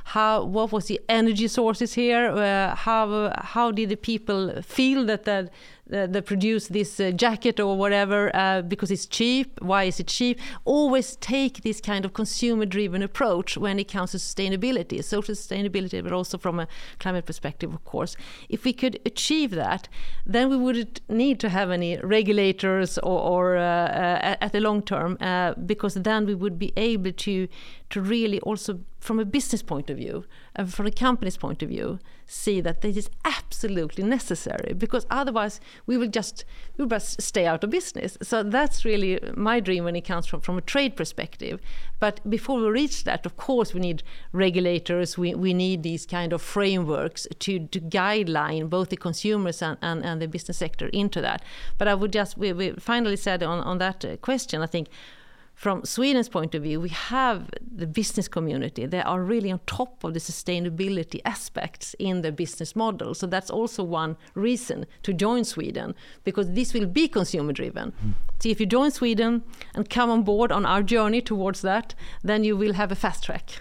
How 0.05 0.43
what 0.43 0.71
was 0.71 0.85
the 0.85 0.99
energy 1.07 1.47
sources 1.47 1.93
here? 1.93 2.29
Uh, 2.29 2.75
how 2.75 3.33
how 3.37 3.71
did 3.71 3.89
the 3.89 3.97
people 3.97 4.61
feel 4.61 5.05
that 5.05 5.23
that 5.23 5.51
uh, 5.93 6.21
produce 6.21 6.67
this 6.67 6.99
uh, 6.99 7.11
jacket 7.11 7.59
or 7.59 7.77
whatever 7.77 8.35
uh, 8.35 8.61
because 8.61 8.91
it's 8.91 9.05
cheap. 9.05 9.59
Why 9.61 9.83
is 9.83 9.99
it 9.99 10.07
cheap? 10.07 10.39
Always 10.65 11.15
take 11.17 11.63
this 11.63 11.81
kind 11.81 12.05
of 12.05 12.13
consumer-driven 12.13 13.01
approach 13.01 13.57
when 13.57 13.79
it 13.79 13.91
comes 13.91 14.11
to 14.11 14.17
sustainability, 14.17 15.03
social 15.03 15.35
sustainability, 15.35 16.03
but 16.03 16.13
also 16.13 16.37
from 16.37 16.59
a 16.59 16.67
climate 16.99 17.25
perspective, 17.25 17.73
of 17.73 17.83
course. 17.85 18.15
If 18.49 18.63
we 18.63 18.73
could 18.73 18.99
achieve 19.05 19.51
that, 19.51 19.89
then 20.25 20.49
we 20.49 20.57
wouldn't 20.57 21.01
need 21.09 21.39
to 21.41 21.49
have 21.49 21.71
any 21.71 21.97
regulators 21.97 22.97
or, 22.99 23.19
or 23.19 23.57
uh, 23.57 23.61
uh, 23.61 24.35
at 24.41 24.51
the 24.51 24.59
long 24.59 24.81
term, 24.81 25.17
uh, 25.21 25.53
because 25.65 25.95
then 25.95 26.25
we 26.25 26.35
would 26.35 26.57
be 26.57 26.71
able 26.77 27.11
to 27.11 27.47
to 27.91 28.01
really 28.01 28.39
also, 28.39 28.79
from 28.99 29.19
a 29.19 29.25
business 29.25 29.61
point 29.61 29.89
of 29.89 29.97
view 29.97 30.23
from 30.67 30.85
a 30.85 30.91
company's 30.91 31.37
point 31.37 31.63
of 31.63 31.69
view, 31.69 31.99
see 32.25 32.61
that 32.61 32.81
this 32.81 32.97
is 32.97 33.09
absolutely 33.25 34.03
necessary 34.03 34.73
because 34.73 35.05
otherwise 35.09 35.59
we 35.85 35.97
will 35.97 36.07
just 36.07 36.45
we 36.77 36.83
will 36.83 36.89
just 36.89 37.21
stay 37.21 37.45
out 37.45 37.63
of 37.63 37.69
business. 37.69 38.17
So 38.21 38.43
that's 38.43 38.85
really 38.85 39.19
my 39.35 39.59
dream 39.59 39.83
when 39.85 39.95
it 39.95 40.01
comes 40.01 40.25
from, 40.27 40.41
from 40.41 40.57
a 40.57 40.61
trade 40.61 40.95
perspective. 40.95 41.59
But 41.99 42.19
before 42.29 42.59
we 42.59 42.69
reach 42.69 43.03
that, 43.03 43.25
of 43.25 43.37
course, 43.37 43.73
we 43.73 43.79
need 43.79 44.03
regulators, 44.33 45.17
we, 45.17 45.35
we 45.35 45.53
need 45.53 45.83
these 45.83 46.05
kind 46.05 46.33
of 46.33 46.41
frameworks 46.41 47.27
to, 47.39 47.67
to 47.67 47.79
guideline 47.79 48.69
both 48.69 48.89
the 48.89 48.97
consumers 48.97 49.61
and, 49.61 49.77
and, 49.81 50.03
and 50.03 50.21
the 50.21 50.27
business 50.27 50.57
sector 50.57 50.87
into 50.87 51.21
that. 51.21 51.43
But 51.77 51.87
I 51.87 51.93
would 51.93 52.11
just, 52.11 52.37
we, 52.37 52.53
we 52.53 52.71
finally 52.71 53.17
said 53.17 53.43
on, 53.43 53.59
on 53.59 53.77
that 53.77 54.03
uh, 54.03 54.17
question, 54.17 54.61
I 54.61 54.67
think 54.67 54.87
from 55.61 55.85
Sweden's 55.85 56.27
point 56.27 56.55
of 56.55 56.63
view, 56.63 56.81
we 56.81 56.89
have 56.89 57.47
the 57.61 57.85
business 57.85 58.27
community. 58.27 58.87
They 58.87 59.03
are 59.03 59.21
really 59.21 59.51
on 59.51 59.59
top 59.67 60.03
of 60.03 60.15
the 60.15 60.19
sustainability 60.19 61.21
aspects 61.23 61.95
in 61.99 62.23
the 62.23 62.31
business 62.31 62.75
model. 62.75 63.13
So 63.13 63.27
that's 63.27 63.51
also 63.51 63.83
one 63.83 64.17
reason 64.33 64.87
to 65.03 65.13
join 65.13 65.43
Sweden, 65.43 65.93
because 66.23 66.53
this 66.53 66.73
will 66.73 66.87
be 66.87 67.07
consumer 67.07 67.53
driven. 67.53 67.91
Mm. 67.91 68.13
So 68.39 68.49
if 68.49 68.59
you 68.59 68.65
join 68.65 68.89
Sweden 68.89 69.43
and 69.75 69.87
come 69.87 70.09
on 70.09 70.23
board 70.23 70.51
on 70.51 70.65
our 70.65 70.81
journey 70.81 71.21
towards 71.21 71.61
that, 71.61 71.93
then 72.23 72.43
you 72.43 72.57
will 72.57 72.73
have 72.73 72.91
a 72.91 72.95
fast 72.95 73.23
track. 73.25 73.51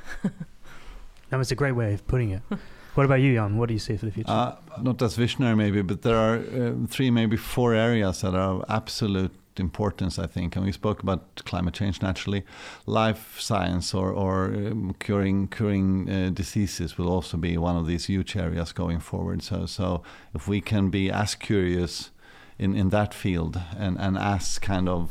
that 1.28 1.36
was 1.36 1.52
a 1.52 1.54
great 1.54 1.72
way 1.72 1.92
of 1.92 2.06
putting 2.06 2.30
it. 2.30 2.42
What 2.94 3.04
about 3.04 3.20
you, 3.20 3.34
Jan? 3.34 3.56
What 3.56 3.68
do 3.68 3.74
you 3.74 3.78
see 3.78 3.96
for 3.96 4.06
the 4.06 4.12
future? 4.12 4.32
Uh, 4.32 4.56
not 4.82 5.00
as 5.00 5.14
visionary, 5.14 5.54
maybe, 5.54 5.80
but 5.80 6.02
there 6.02 6.16
are 6.16 6.38
uh, 6.38 6.72
three, 6.88 7.08
maybe 7.10 7.36
four 7.36 7.72
areas 7.72 8.22
that 8.22 8.34
are 8.34 8.64
absolute 8.68 9.30
importance, 9.58 10.18
I 10.18 10.26
think. 10.26 10.56
And 10.56 10.64
we 10.64 10.72
spoke 10.72 11.02
about 11.02 11.42
climate 11.44 11.74
change 11.74 12.02
naturally. 12.02 12.44
Life 12.86 13.40
science 13.40 13.94
or, 13.94 14.12
or 14.12 14.46
um, 14.46 14.94
curing 15.00 15.48
curing 15.48 16.08
uh, 16.08 16.30
diseases 16.30 16.96
will 16.96 17.08
also 17.08 17.36
be 17.36 17.56
one 17.56 17.76
of 17.76 17.86
these 17.86 18.06
huge 18.06 18.36
areas 18.36 18.72
going 18.72 19.00
forward. 19.00 19.42
So 19.42 19.66
so 19.66 20.02
if 20.34 20.46
we 20.46 20.60
can 20.60 20.90
be 20.90 21.10
as 21.10 21.34
curious 21.34 22.10
in, 22.58 22.76
in 22.76 22.90
that 22.90 23.14
field 23.14 23.60
and, 23.76 23.98
and 23.98 24.18
as 24.18 24.58
kind 24.58 24.88
of 24.88 25.10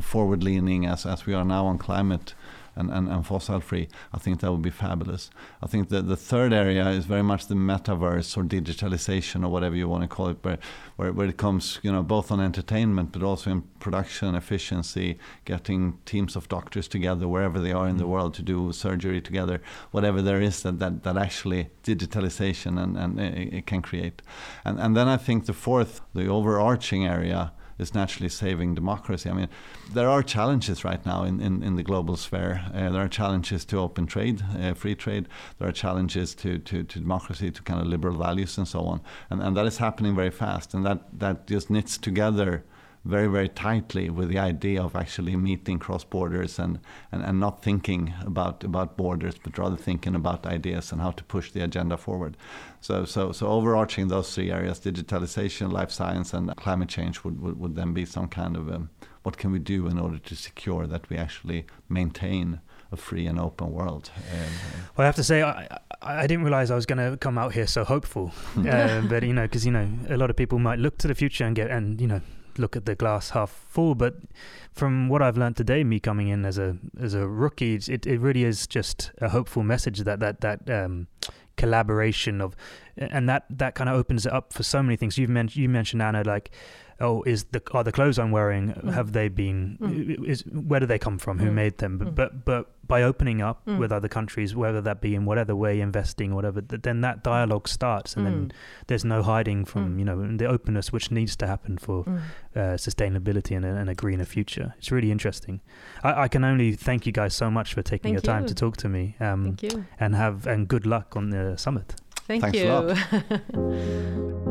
forward 0.00 0.42
leaning 0.42 0.86
as, 0.86 1.06
as 1.06 1.26
we 1.26 1.34
are 1.34 1.44
now 1.44 1.66
on 1.66 1.78
climate 1.78 2.34
and, 2.76 2.90
and, 2.90 3.08
and 3.08 3.26
fossil 3.26 3.60
free, 3.60 3.88
I 4.12 4.18
think 4.18 4.40
that 4.40 4.50
would 4.50 4.62
be 4.62 4.70
fabulous. 4.70 5.30
I 5.62 5.66
think 5.66 5.88
that 5.88 6.08
the 6.08 6.16
third 6.16 6.52
area 6.52 6.88
is 6.88 7.04
very 7.04 7.22
much 7.22 7.46
the 7.46 7.54
metaverse 7.54 8.36
or 8.36 8.44
digitalization 8.44 9.44
or 9.44 9.48
whatever 9.48 9.76
you 9.76 9.88
want 9.88 10.02
to 10.02 10.08
call 10.08 10.28
it, 10.28 10.38
where, 10.42 10.58
where, 10.96 11.12
where 11.12 11.28
it 11.28 11.36
comes, 11.36 11.78
you 11.82 11.92
know, 11.92 12.02
both 12.02 12.30
on 12.30 12.40
entertainment 12.40 13.12
but 13.12 13.22
also 13.22 13.50
in 13.50 13.62
production 13.80 14.34
efficiency, 14.34 15.18
getting 15.44 15.98
teams 16.04 16.36
of 16.36 16.48
doctors 16.48 16.88
together 16.88 17.28
wherever 17.28 17.58
they 17.58 17.72
are 17.72 17.88
in 17.88 17.96
the 17.96 18.04
mm. 18.04 18.08
world 18.08 18.34
to 18.34 18.42
do 18.42 18.72
surgery 18.72 19.20
together, 19.20 19.60
whatever 19.90 20.22
there 20.22 20.40
is 20.40 20.62
that, 20.62 20.78
that, 20.78 21.02
that 21.02 21.16
actually 21.16 21.70
digitalization 21.84 22.80
and, 22.82 22.96
and 22.96 23.20
it, 23.20 23.54
it 23.54 23.66
can 23.66 23.82
create. 23.82 24.22
And, 24.64 24.78
and 24.78 24.96
then 24.96 25.08
I 25.08 25.16
think 25.16 25.46
the 25.46 25.52
fourth, 25.52 26.00
the 26.14 26.26
overarching 26.26 27.06
area, 27.06 27.52
is 27.80 27.94
naturally 27.94 28.28
saving 28.28 28.74
democracy. 28.74 29.30
I 29.30 29.32
mean, 29.32 29.48
there 29.92 30.08
are 30.08 30.22
challenges 30.22 30.84
right 30.84 31.04
now 31.04 31.24
in, 31.24 31.40
in, 31.40 31.62
in 31.62 31.76
the 31.76 31.82
global 31.82 32.16
sphere. 32.16 32.62
Uh, 32.74 32.90
there 32.90 33.02
are 33.02 33.08
challenges 33.08 33.64
to 33.66 33.78
open 33.78 34.06
trade, 34.06 34.42
uh, 34.58 34.74
free 34.74 34.94
trade. 34.94 35.26
There 35.58 35.68
are 35.68 35.72
challenges 35.72 36.34
to, 36.36 36.58
to, 36.58 36.84
to, 36.84 37.00
democracy, 37.00 37.50
to 37.50 37.62
kind 37.62 37.80
of 37.80 37.86
liberal 37.86 38.16
values 38.16 38.58
and 38.58 38.68
so 38.68 38.80
on. 38.80 39.00
And, 39.30 39.42
and 39.42 39.56
that 39.56 39.66
is 39.66 39.78
happening 39.78 40.14
very 40.14 40.30
fast. 40.30 40.74
And 40.74 40.84
that, 40.84 41.18
that 41.18 41.46
just 41.46 41.70
knits 41.70 41.98
together 41.98 42.64
very, 43.04 43.28
very 43.28 43.48
tightly 43.48 44.10
with 44.10 44.28
the 44.28 44.38
idea 44.38 44.82
of 44.82 44.94
actually 44.94 45.34
meeting 45.34 45.78
cross 45.78 46.04
borders 46.04 46.58
and, 46.58 46.78
and, 47.10 47.22
and 47.22 47.40
not 47.40 47.62
thinking 47.62 48.12
about, 48.24 48.62
about 48.62 48.96
borders, 48.96 49.36
but 49.42 49.56
rather 49.56 49.76
thinking 49.76 50.14
about 50.14 50.46
ideas 50.46 50.92
and 50.92 51.00
how 51.00 51.10
to 51.10 51.24
push 51.24 51.50
the 51.52 51.62
agenda 51.64 51.96
forward. 51.96 52.36
So, 52.80 53.04
so, 53.04 53.32
so 53.32 53.46
overarching 53.46 54.08
those 54.08 54.34
three 54.34 54.50
areas, 54.50 54.80
digitalization, 54.80 55.72
life 55.72 55.90
science, 55.90 56.34
and 56.34 56.54
climate 56.56 56.88
change 56.88 57.24
would, 57.24 57.40
would, 57.40 57.58
would 57.58 57.76
then 57.76 57.94
be 57.94 58.04
some 58.04 58.28
kind 58.28 58.56
of 58.56 58.70
um, 58.70 58.90
what 59.22 59.38
can 59.38 59.50
we 59.50 59.58
do 59.58 59.86
in 59.86 59.98
order 59.98 60.18
to 60.18 60.36
secure 60.36 60.86
that 60.86 61.08
we 61.08 61.16
actually 61.16 61.66
maintain 61.88 62.60
a 62.92 62.96
free 62.96 63.26
and 63.26 63.38
open 63.38 63.70
world. 63.70 64.10
Um, 64.32 64.50
well, 64.96 65.04
I 65.04 65.06
have 65.06 65.16
to 65.16 65.24
say, 65.24 65.42
I, 65.42 65.78
I 66.02 66.26
didn't 66.26 66.44
realize 66.44 66.70
I 66.70 66.74
was 66.74 66.86
going 66.86 66.98
to 67.10 67.16
come 67.16 67.38
out 67.38 67.52
here 67.52 67.66
so 67.66 67.84
hopeful. 67.84 68.32
uh, 68.56 69.00
but 69.02 69.22
you 69.22 69.32
know, 69.32 69.42
because 69.42 69.64
you 69.64 69.72
know, 69.72 69.88
a 70.08 70.16
lot 70.16 70.28
of 70.30 70.36
people 70.36 70.58
might 70.58 70.78
look 70.78 70.98
to 70.98 71.08
the 71.08 71.14
future 71.14 71.44
and 71.44 71.54
get 71.54 71.70
and 71.70 72.00
you 72.00 72.06
know 72.06 72.20
look 72.58 72.76
at 72.76 72.86
the 72.86 72.94
glass 72.94 73.30
half 73.30 73.50
full. 73.50 73.94
But 73.94 74.14
from 74.72 75.08
what 75.08 75.22
I've 75.22 75.36
learned 75.36 75.56
today, 75.56 75.84
me 75.84 76.00
coming 76.00 76.28
in 76.28 76.44
as 76.44 76.58
a 76.58 76.76
as 76.98 77.14
a 77.14 77.26
rookie, 77.26 77.74
it 77.74 78.06
it 78.06 78.20
really 78.20 78.44
is 78.44 78.66
just 78.66 79.12
a 79.20 79.28
hopeful 79.28 79.62
message 79.62 80.00
that 80.00 80.20
that 80.20 80.40
that 80.40 80.70
um, 80.70 81.08
collaboration 81.56 82.40
of, 82.40 82.56
and 82.96 83.28
that 83.28 83.44
that 83.50 83.74
kind 83.74 83.90
of 83.90 83.96
opens 83.96 84.26
it 84.26 84.32
up 84.32 84.52
for 84.52 84.62
so 84.62 84.82
many 84.82 84.96
things. 84.96 85.18
You've 85.18 85.30
mentioned 85.30 85.62
you 85.62 85.68
mentioned 85.68 86.02
Anna 86.02 86.22
like 86.24 86.50
oh, 87.00 87.22
is 87.24 87.44
the 87.44 87.62
are 87.72 87.84
the 87.84 87.92
clothes 87.92 88.18
I'm 88.18 88.30
wearing 88.30 88.72
mm. 88.72 88.92
have 88.92 89.12
they 89.12 89.28
been 89.28 89.78
mm. 89.80 90.24
is 90.26 90.42
where 90.46 90.80
do 90.80 90.86
they 90.86 90.98
come 90.98 91.18
from? 91.18 91.38
Who 91.38 91.50
mm. 91.50 91.54
made 91.54 91.78
them? 91.78 91.98
But, 91.98 92.08
mm. 92.08 92.14
but 92.14 92.44
but 92.44 92.66
by 92.86 93.02
opening 93.02 93.40
up 93.40 93.64
mm. 93.66 93.78
with 93.78 93.92
other 93.92 94.08
countries, 94.08 94.54
whether 94.56 94.80
that 94.80 95.00
be 95.00 95.14
in 95.14 95.24
whatever 95.24 95.54
way, 95.54 95.80
investing, 95.80 96.32
or 96.32 96.36
whatever, 96.36 96.60
then 96.60 97.00
that 97.02 97.22
dialogue 97.22 97.68
starts, 97.68 98.16
and 98.16 98.26
then 98.26 98.52
there's 98.88 99.04
no 99.04 99.22
hiding 99.22 99.64
from 99.64 99.98
you 99.98 100.04
know 100.04 100.36
the 100.36 100.46
openness 100.46 100.92
which 100.92 101.10
needs 101.10 101.36
to 101.36 101.46
happen 101.46 101.78
for 101.78 102.04
uh, 102.56 102.76
sustainability 102.76 103.56
and 103.56 103.64
a, 103.64 103.68
and 103.68 103.88
a, 103.88 103.94
greener 103.94 104.24
future. 104.24 104.74
It's 104.78 104.90
really 104.90 105.10
interesting. 105.10 105.60
I, 106.02 106.22
I, 106.22 106.28
can 106.28 106.44
only 106.44 106.72
thank 106.72 107.06
you 107.06 107.12
guys 107.12 107.34
so 107.34 107.50
much 107.50 107.74
for 107.74 107.82
taking 107.82 108.14
thank 108.14 108.14
your 108.14 108.34
time 108.34 108.46
to 108.46 108.54
talk 108.54 108.76
to 108.78 108.88
me. 108.88 109.16
Um, 109.20 109.44
thank 109.44 109.62
you, 109.62 109.86
and 109.98 110.14
have 110.14 110.46
and 110.46 110.66
good 110.66 110.86
luck 110.86 111.16
on 111.16 111.30
the 111.30 111.56
summit. 111.56 111.94
Thank 112.26 112.42
Thanks 112.42 112.58
you. 112.58 114.46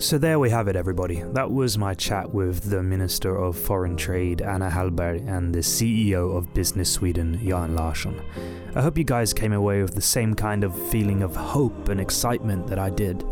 So 0.00 0.16
there 0.16 0.38
we 0.38 0.48
have 0.48 0.66
it, 0.66 0.76
everybody. 0.76 1.22
That 1.34 1.50
was 1.50 1.76
my 1.76 1.92
chat 1.92 2.32
with 2.32 2.70
the 2.70 2.82
Minister 2.82 3.36
of 3.36 3.54
Foreign 3.54 3.98
Trade, 3.98 4.40
Anna 4.40 4.70
Hallberg, 4.70 5.28
and 5.28 5.54
the 5.54 5.58
CEO 5.58 6.34
of 6.38 6.54
Business 6.54 6.90
Sweden, 6.90 7.38
Jan 7.46 7.76
Larsson. 7.76 8.18
I 8.74 8.80
hope 8.80 8.96
you 8.96 9.04
guys 9.04 9.34
came 9.34 9.52
away 9.52 9.82
with 9.82 9.94
the 9.94 10.00
same 10.00 10.34
kind 10.34 10.64
of 10.64 10.74
feeling 10.88 11.22
of 11.22 11.36
hope 11.36 11.90
and 11.90 12.00
excitement 12.00 12.66
that 12.68 12.78
I 12.78 12.88
did. 12.88 13.22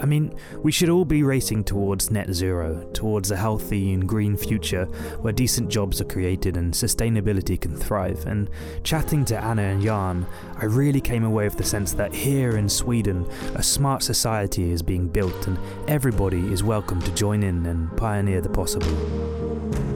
I 0.00 0.06
mean, 0.06 0.34
we 0.62 0.72
should 0.72 0.88
all 0.88 1.04
be 1.04 1.22
racing 1.22 1.64
towards 1.64 2.10
net 2.10 2.32
zero, 2.32 2.88
towards 2.92 3.30
a 3.30 3.36
healthy 3.36 3.92
and 3.92 4.08
green 4.08 4.36
future 4.36 4.86
where 5.20 5.32
decent 5.32 5.68
jobs 5.68 6.00
are 6.00 6.04
created 6.04 6.56
and 6.56 6.72
sustainability 6.72 7.60
can 7.60 7.76
thrive. 7.76 8.26
And 8.26 8.50
chatting 8.82 9.24
to 9.26 9.42
Anna 9.42 9.62
and 9.62 9.82
Jan, 9.82 10.26
I 10.56 10.64
really 10.64 11.00
came 11.00 11.24
away 11.24 11.44
with 11.44 11.56
the 11.56 11.64
sense 11.64 11.92
that 11.94 12.14
here 12.14 12.56
in 12.56 12.68
Sweden, 12.68 13.26
a 13.54 13.62
smart 13.62 14.02
society 14.02 14.70
is 14.70 14.82
being 14.82 15.08
built 15.08 15.46
and 15.46 15.58
everybody 15.88 16.52
is 16.52 16.62
welcome 16.62 17.00
to 17.02 17.14
join 17.14 17.42
in 17.42 17.66
and 17.66 17.96
pioneer 17.96 18.40
the 18.40 18.48
possible. 18.48 19.95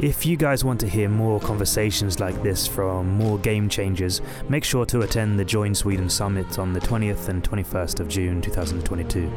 If 0.00 0.26
you 0.26 0.36
guys 0.36 0.62
want 0.62 0.78
to 0.80 0.88
hear 0.88 1.08
more 1.08 1.40
conversations 1.40 2.20
like 2.20 2.42
this 2.42 2.66
from 2.66 3.08
more 3.08 3.38
game 3.38 3.66
changers, 3.66 4.20
make 4.46 4.62
sure 4.62 4.84
to 4.84 5.00
attend 5.00 5.38
the 5.38 5.44
Join 5.44 5.74
Sweden 5.74 6.10
Summit 6.10 6.58
on 6.58 6.74
the 6.74 6.80
20th 6.80 7.28
and 7.30 7.42
21st 7.42 8.00
of 8.00 8.08
June 8.08 8.42
2022. 8.42 9.30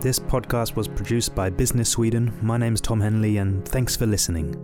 This 0.00 0.18
podcast 0.18 0.74
was 0.74 0.88
produced 0.88 1.36
by 1.36 1.50
Business 1.50 1.88
Sweden. 1.88 2.36
My 2.42 2.56
name 2.56 2.74
is 2.74 2.80
Tom 2.80 3.00
Henley, 3.00 3.36
and 3.36 3.64
thanks 3.64 3.94
for 3.94 4.06
listening. 4.06 4.56